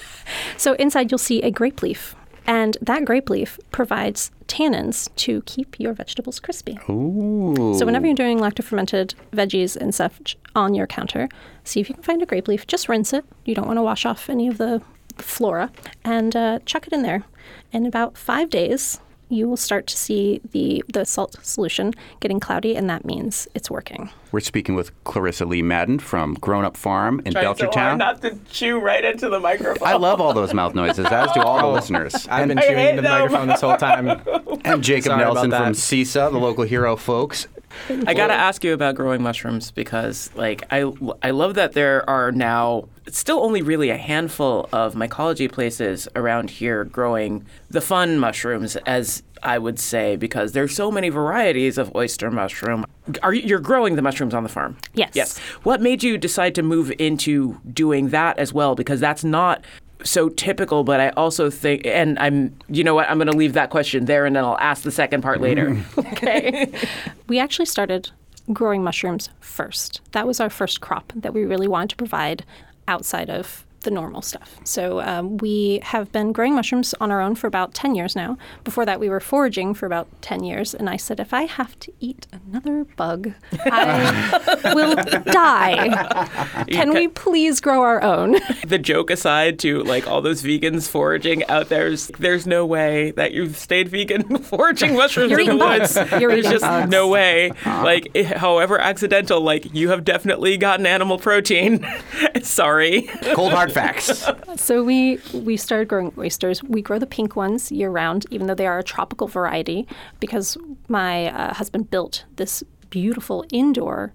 [0.58, 2.14] so inside you'll see a grape leaf,
[2.46, 6.78] and that grape leaf provides tannins to keep your vegetables crispy.
[6.88, 7.74] Ooh.
[7.78, 11.28] So whenever you're doing lacto-fermented veggies and such on your counter,
[11.64, 12.66] see if you can find a grape leaf.
[12.66, 13.24] Just rinse it.
[13.44, 14.82] You don't want to wash off any of the
[15.16, 15.70] flora,
[16.04, 17.24] and uh, chuck it in there.
[17.72, 22.76] In about five days, you will start to see the the salt solution getting cloudy,
[22.76, 24.10] and that means it's working.
[24.34, 27.98] We're speaking with Clarissa Lee Madden from Grown Up Farm in Trying so hard Belchertown.
[27.98, 29.86] not to chew right into the microphone.
[29.86, 32.26] I love all those mouth noises, as do all the oh, listeners.
[32.28, 33.20] I've And, been chewing hate into the them.
[33.20, 34.08] microphone this whole time.
[34.64, 35.72] and Jacob Sorry Nelson from.
[35.74, 37.46] CISA, the local hero folks.
[38.06, 42.32] I gotta ask you about growing mushrooms because, like, I I love that there are
[42.32, 48.76] now still only really a handful of mycology places around here growing the fun mushrooms,
[48.86, 52.84] as I would say, because there's so many varieties of oyster mushroom.
[53.22, 54.76] Are you, you're growing the mushrooms on the farm?
[54.94, 55.12] Yes.
[55.14, 55.38] Yes.
[55.62, 58.74] What made you decide to move into doing that as well?
[58.74, 59.64] Because that's not
[60.02, 63.54] so typical, but I also think, and I'm, you know what, I'm going to leave
[63.54, 65.82] that question there and then I'll ask the second part later.
[65.98, 66.72] okay.
[67.26, 68.10] We actually started
[68.52, 70.02] growing mushrooms first.
[70.12, 72.44] That was our first crop that we really wanted to provide
[72.86, 74.58] outside of the normal stuff.
[74.64, 78.36] So um, we have been growing mushrooms on our own for about 10 years now.
[78.64, 80.74] Before that, we were foraging for about 10 years.
[80.74, 83.32] And I said, if I have to eat another bug,
[83.66, 86.64] I will die.
[86.68, 88.36] Can we please grow our own?
[88.66, 93.10] the joke aside to like all those vegans foraging out there, there's, there's no way
[93.12, 95.94] that you've stayed vegan foraging mushrooms You're in the eating woods.
[95.94, 96.20] bugs.
[96.20, 96.90] You're there's just bugs.
[96.90, 97.50] no way.
[97.66, 101.86] Like, i- however accidental, like you have definitely gotten animal protein.
[102.42, 103.02] Sorry.
[103.34, 104.24] Cold hard facts.
[104.56, 106.62] So we we started growing oysters.
[106.62, 109.86] We grow the pink ones year round, even though they are a tropical variety,
[110.20, 110.56] because
[110.88, 114.12] my uh, husband built this beautiful indoor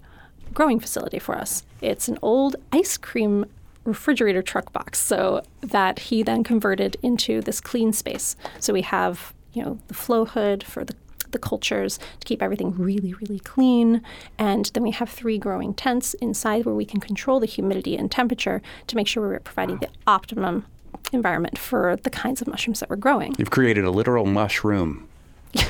[0.54, 1.62] growing facility for us.
[1.80, 3.44] It's an old ice cream
[3.84, 8.36] refrigerator truck box, so that he then converted into this clean space.
[8.60, 10.94] So we have you know the flow hood for the
[11.32, 14.02] the cultures to keep everything really, really clean.
[14.38, 18.10] And then we have three growing tents inside where we can control the humidity and
[18.10, 20.66] temperature to make sure we're providing the optimum
[21.12, 23.34] environment for the kinds of mushrooms that we're growing.
[23.38, 25.08] You've created a literal mushroom.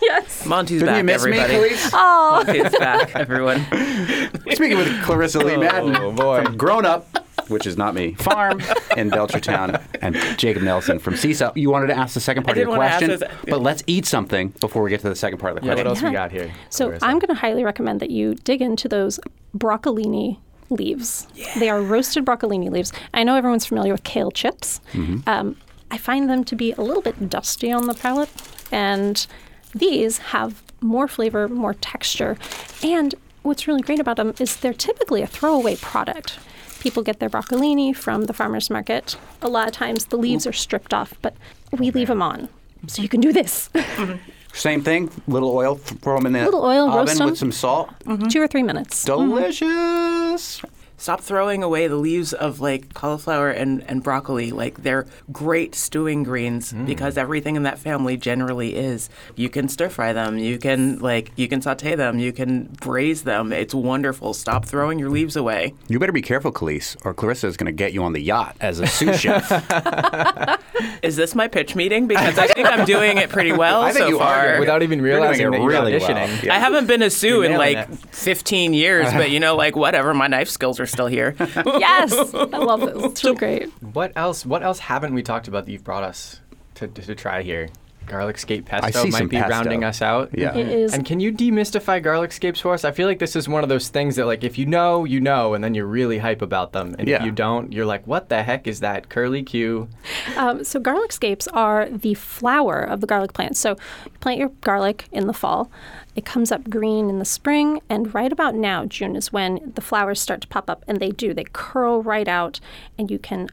[0.00, 0.46] Yes.
[0.46, 1.74] Monty's Didn't back, you miss me, everybody.
[1.74, 1.90] Kaliis?
[1.92, 3.64] Oh, Monty's back, everyone.
[4.52, 6.44] Speaking with Clarissa Lee Madden Oh, boy.
[6.44, 7.08] from Grown Up,
[7.48, 8.60] which is not me, Farm
[8.96, 11.52] in Belchertown, and Jacob Nelson from CISA.
[11.56, 14.06] You wanted to ask the second part of did your question, this- but let's eat
[14.06, 15.86] something before we get to the second part of the Yeah, question.
[15.86, 16.52] what else we got here?
[16.70, 19.18] So I'm going to highly recommend that you dig into those
[19.56, 20.38] broccolini
[20.70, 21.26] leaves.
[21.58, 22.92] They are roasted broccolini leaves.
[23.14, 24.80] I know everyone's familiar with kale chips.
[25.26, 25.56] Um,
[25.90, 28.28] I find them to be a little bit dusty on the palate,
[28.70, 29.26] and
[29.74, 32.36] these have more flavor, more texture,
[32.84, 36.38] and what's really great about them is they're typically a throwaway product.
[36.80, 39.16] People get their broccolini from the farmer's market.
[39.42, 41.34] A lot of times the leaves are stripped off, but
[41.72, 42.48] we leave them on.
[42.86, 43.68] So you can do this.
[44.52, 47.30] Same thing, little oil, throw them in the Little oil, roast oven 'em.
[47.30, 47.90] with some salt.
[48.30, 49.04] Two or three minutes.
[49.04, 50.62] Delicious.
[50.98, 54.50] Stop throwing away the leaves of like cauliflower and, and broccoli.
[54.50, 56.84] Like they're great stewing greens mm.
[56.86, 59.08] because everything in that family generally is.
[59.36, 60.38] You can stir fry them.
[60.38, 62.18] You can like you can saute them.
[62.18, 63.52] You can braise them.
[63.52, 64.34] It's wonderful.
[64.34, 65.74] Stop throwing your leaves away.
[65.86, 68.56] You better be careful, Kaliis, or Clarissa is going to get you on the yacht
[68.60, 69.48] as a sous chef.
[71.02, 72.06] Is this my pitch meeting?
[72.06, 74.48] Because I think I'm doing it pretty well I think so you are far.
[74.48, 74.60] doing.
[74.60, 76.28] Without even You're doing realizing it that you're really well.
[76.42, 76.54] Yeah.
[76.54, 77.88] I haven't been a sous in like it.
[78.10, 80.12] 15 years, but you know, like whatever.
[80.12, 81.34] My knife skills are still here.
[81.40, 83.04] yes, I love this.
[83.04, 83.68] It's really great.
[83.82, 84.44] What else?
[84.44, 86.40] What else haven't we talked about that you've brought us
[86.74, 87.68] to, to, to try here?
[88.08, 89.50] Garlic scape pesto might be pesto.
[89.50, 90.30] rounding us out.
[90.36, 90.56] Yeah.
[90.56, 90.94] It is.
[90.94, 92.84] And can you demystify garlic scapes for us?
[92.84, 95.20] I feel like this is one of those things that, like, if you know, you
[95.20, 96.96] know, and then you're really hype about them.
[96.98, 99.88] And if you don't, you're like, what the heck is that curly Q?
[100.36, 103.56] Um, so garlic scapes are the flower of the garlic plant.
[103.56, 105.70] So you plant your garlic in the fall.
[106.16, 109.80] It comes up green in the spring, and right about now, June is when the
[109.80, 111.32] flowers start to pop up, and they do.
[111.32, 112.58] They curl right out,
[112.98, 113.48] and you can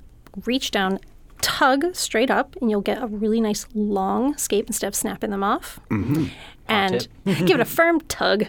[0.46, 1.00] reach down,
[1.42, 5.44] tug straight up, and you'll get a really nice long scape instead of snapping them
[5.44, 5.80] off.
[5.90, 6.26] Mm-hmm.
[6.68, 8.46] And give it a firm tug.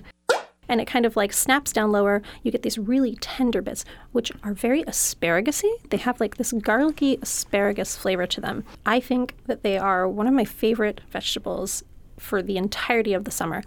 [0.68, 2.22] And it kind of like snaps down lower.
[2.42, 5.76] You get these really tender bits, which are very asparagus-y.
[5.90, 8.64] They have like this garlicky asparagus flavor to them.
[8.84, 11.84] I think that they are one of my favorite vegetables
[12.18, 13.62] for the entirety of the summer.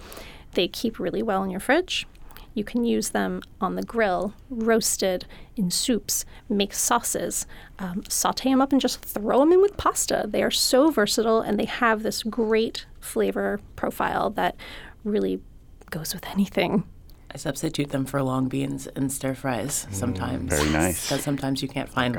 [0.53, 2.05] They keep really well in your fridge.
[2.53, 5.25] You can use them on the grill, roasted,
[5.55, 7.45] in soups, make sauces,
[7.77, 10.25] um, saute them up, and just throw them in with pasta.
[10.27, 14.55] They are so versatile and they have this great flavor profile that
[15.03, 15.41] really
[15.89, 16.83] goes with anything.
[17.31, 20.49] I substitute them for long beans and stir fries sometimes.
[20.49, 21.07] very nice.
[21.07, 22.17] Because sometimes you can't find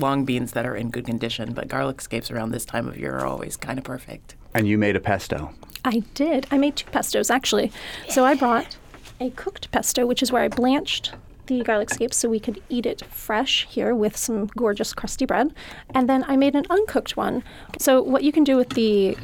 [0.00, 3.16] long beans that are in good condition, but garlic scapes around this time of year
[3.18, 4.36] are always kind of perfect.
[4.54, 5.52] And you made a pesto.
[5.84, 6.46] I did.
[6.52, 7.72] I made two pestos actually.
[8.08, 8.76] So I brought
[9.22, 11.12] a cooked pesto, which is where I blanched
[11.46, 15.52] the garlic scapes so we could eat it fresh here with some gorgeous crusty bread.
[15.94, 17.42] And then I made an uncooked one.
[17.78, 19.16] So what you can do with the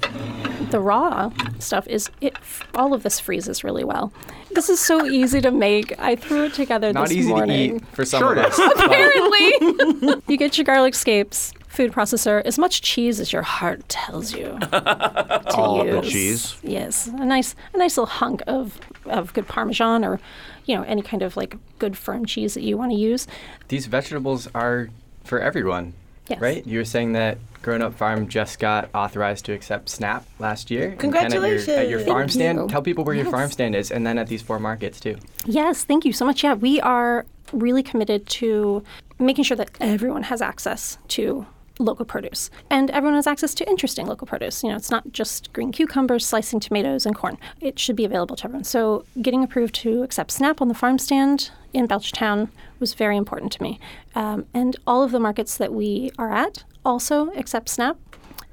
[0.71, 1.31] the raw
[1.61, 2.37] stuff is it
[2.75, 4.13] all of this freezes really well.
[4.51, 5.99] This is so easy to make.
[5.99, 7.71] I threw it together Not this easy morning.
[7.71, 8.59] to eat for some Sure of us.
[8.59, 14.35] Apparently, you get your garlic scapes, food processor, as much cheese as your heart tells
[14.35, 16.57] you to All of the cheese?
[16.63, 18.81] Yes, a nice, a nice little hunk of
[19.11, 20.21] of good Parmesan, or
[20.67, 23.27] you know, any kind of like good firm cheese that you want to use.
[23.69, 24.89] These vegetables are
[25.25, 25.95] for everyone,
[26.29, 26.41] Yes.
[26.41, 26.67] right?
[26.67, 30.91] You were saying that Grown Up Farm just got authorized to accept SNAP last year.
[30.91, 32.69] and kind of At your, at your farm Thank stand, you.
[32.69, 35.17] tell people where your farm stand is, and then at these four markets too.
[35.45, 36.45] Yes, thank you so much.
[36.45, 38.83] Yeah, we are really committed to
[39.19, 41.47] making sure that everyone has access to
[41.79, 44.63] local produce and everyone has access to interesting local produce.
[44.63, 47.39] You know, it's not just green cucumbers, slicing tomatoes, and corn.
[47.61, 48.65] It should be available to everyone.
[48.65, 52.49] So, getting approved to accept SNAP on the farm stand in Belchertown
[52.81, 53.79] was very important to me.
[54.15, 57.99] Um, and all of the markets that we are at also accept SNAP.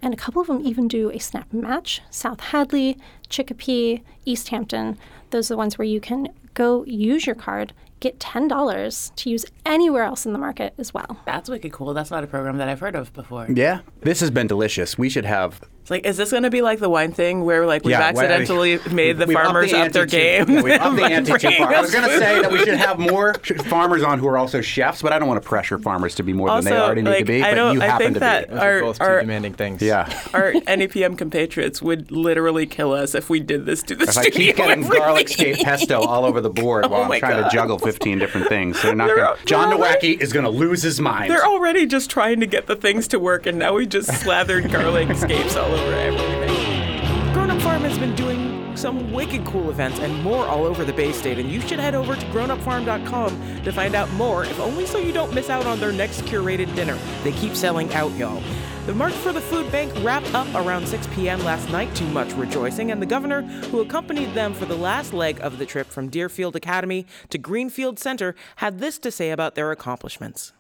[0.02, 2.02] And a couple of them even do a snap match.
[2.12, 2.98] South Hadley,
[3.30, 4.98] Chicopee, Easthampton.
[5.32, 9.46] Those are the ones where you can go use your card, get $10 to use
[9.66, 11.20] anywhere else in the market as well.
[11.26, 11.94] That's wicked cool.
[11.94, 13.48] That's not a program that I've heard of before.
[13.54, 13.82] Yeah.
[14.02, 14.98] This has been delicious.
[14.98, 15.62] We should have.
[15.86, 18.00] It's like, is this going to be like the wine thing where like we've Yeah,
[18.12, 20.50] well, accidentally made the we've upped farmers the up their game?
[20.50, 21.76] Yeah, we've upped the ante too far.
[21.76, 23.36] I was going to say that we should have more
[23.70, 26.34] farmers on who are also chefs, but I don't want to pressure farmers to be
[26.34, 27.44] more Also, than they already need to be.
[27.44, 28.54] I But don't- you I happen think to that be.
[28.56, 29.82] Those are both our- two demanding things.
[29.84, 30.12] Yeah.
[30.34, 34.32] Our NEPM compatriots would literally kill us if we did this to the If I
[34.32, 37.50] keep getting garlic scape pesto all over the board oh while Oh I'm trying God.
[37.52, 39.46] to juggle 15 different things, they're not They're going al- to.
[39.46, 41.30] John they're Nowacki is going to lose his mind.
[41.30, 44.72] They're already just trying to get the things to work, and now we just slathered
[44.72, 47.34] garlic scapes all over everything.
[47.34, 50.94] Grown Up Farm has been doing some wicked cool events and more all over the
[50.94, 54.86] Bay State, and you should head over to grownupfarm.com to find out more, if only
[54.86, 56.98] so you don't miss out on their next curated dinner.
[57.24, 58.42] They keep selling out, y'all.
[58.86, 61.44] The March for the Food Bank wrapped up around 6 p.m.
[61.44, 65.40] last night to much rejoicing, and the governor, who accompanied them for the last leg
[65.42, 69.72] of the trip from Deerfield Academy to Greenfield Center, had this to say about their
[69.72, 70.54] accomplishments.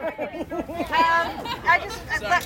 [0.00, 2.00] Um, I just,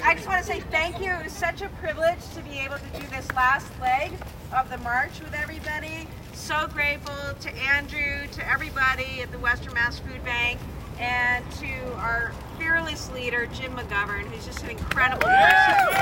[0.05, 1.13] I just want to say thank you.
[1.13, 4.13] It was such a privilege to be able to do this last leg
[4.55, 6.09] of the march with everybody.
[6.33, 10.59] So grateful to Andrew, to everybody at the Western Mass Food Bank,
[10.99, 15.95] and to our fearless leader, Jim McGovern, who's just an incredible person.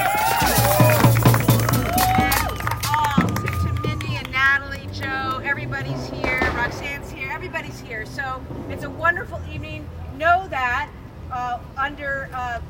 [2.08, 2.50] And
[2.88, 8.06] all, to, to Mindy and Natalie, Jo, everybody's here, Roxanne's here, everybody's here.
[8.06, 9.88] So it's a wonderful evening.
[10.16, 10.90] Know that
[11.34, 12.60] uh, under uh,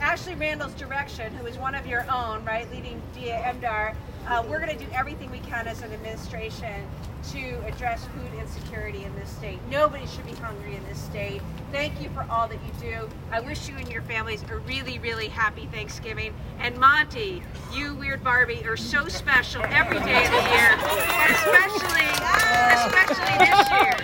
[0.00, 3.94] Ashley Randle's direction, who is one of your own, right, leading DA MDAR,
[4.26, 6.86] uh, we're going to do everything we can as an administration
[7.30, 9.58] to address food insecurity in this state.
[9.70, 11.40] Nobody should be hungry in this state.
[11.70, 13.08] Thank you for all that you do.
[13.30, 16.34] I wish you and your families a really, really happy Thanksgiving.
[16.58, 17.42] And Monty,
[17.72, 20.76] you weird Barbie are so special every day of the year,
[21.30, 22.10] especially,
[22.74, 23.96] especially this year.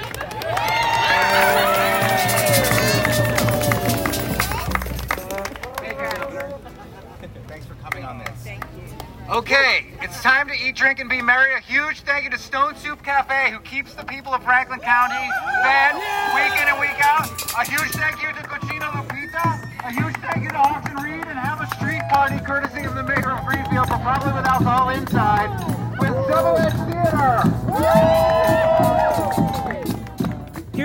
[9.38, 11.54] Okay, it's time to eat, drink, and be merry.
[11.54, 15.30] A huge thank you to Stone Soup Cafe, who keeps the people of Franklin County
[15.62, 15.94] fed
[16.34, 17.30] week in and week out.
[17.56, 19.62] A huge thank you to Cucina Lupita.
[19.86, 23.04] A huge thank you to Austin Reed and Have a Street Party, courtesy of the
[23.04, 25.56] mayor of Greenfield for probably with alcohol inside,
[26.00, 27.44] with Double Edge Theater.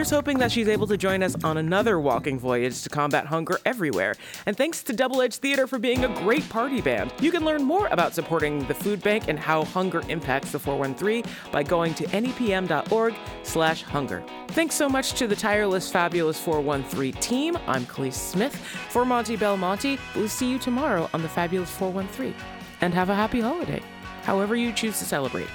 [0.04, 3.58] Here's hoping that she's able to join us on another walking voyage to combat hunger
[3.64, 4.16] everywhere.
[4.46, 7.14] And thanks to Double Edge Theater for being a great party band.
[7.22, 11.24] You can learn more about supporting the food bank and how hunger impacts the 413
[11.54, 14.24] by going to nepm.org/hunger.
[14.50, 17.58] Thanks so much to the tireless, fabulous 413 team.
[17.66, 18.58] I'm Kaliis Smith
[18.90, 19.98] for Monty Belmonte.
[20.18, 22.36] We'll see you tomorrow on the fabulous 413.
[22.82, 23.82] And have a happy holiday,
[24.24, 25.48] however you choose to celebrate,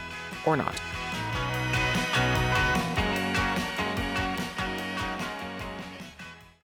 [0.47, 0.81] or not.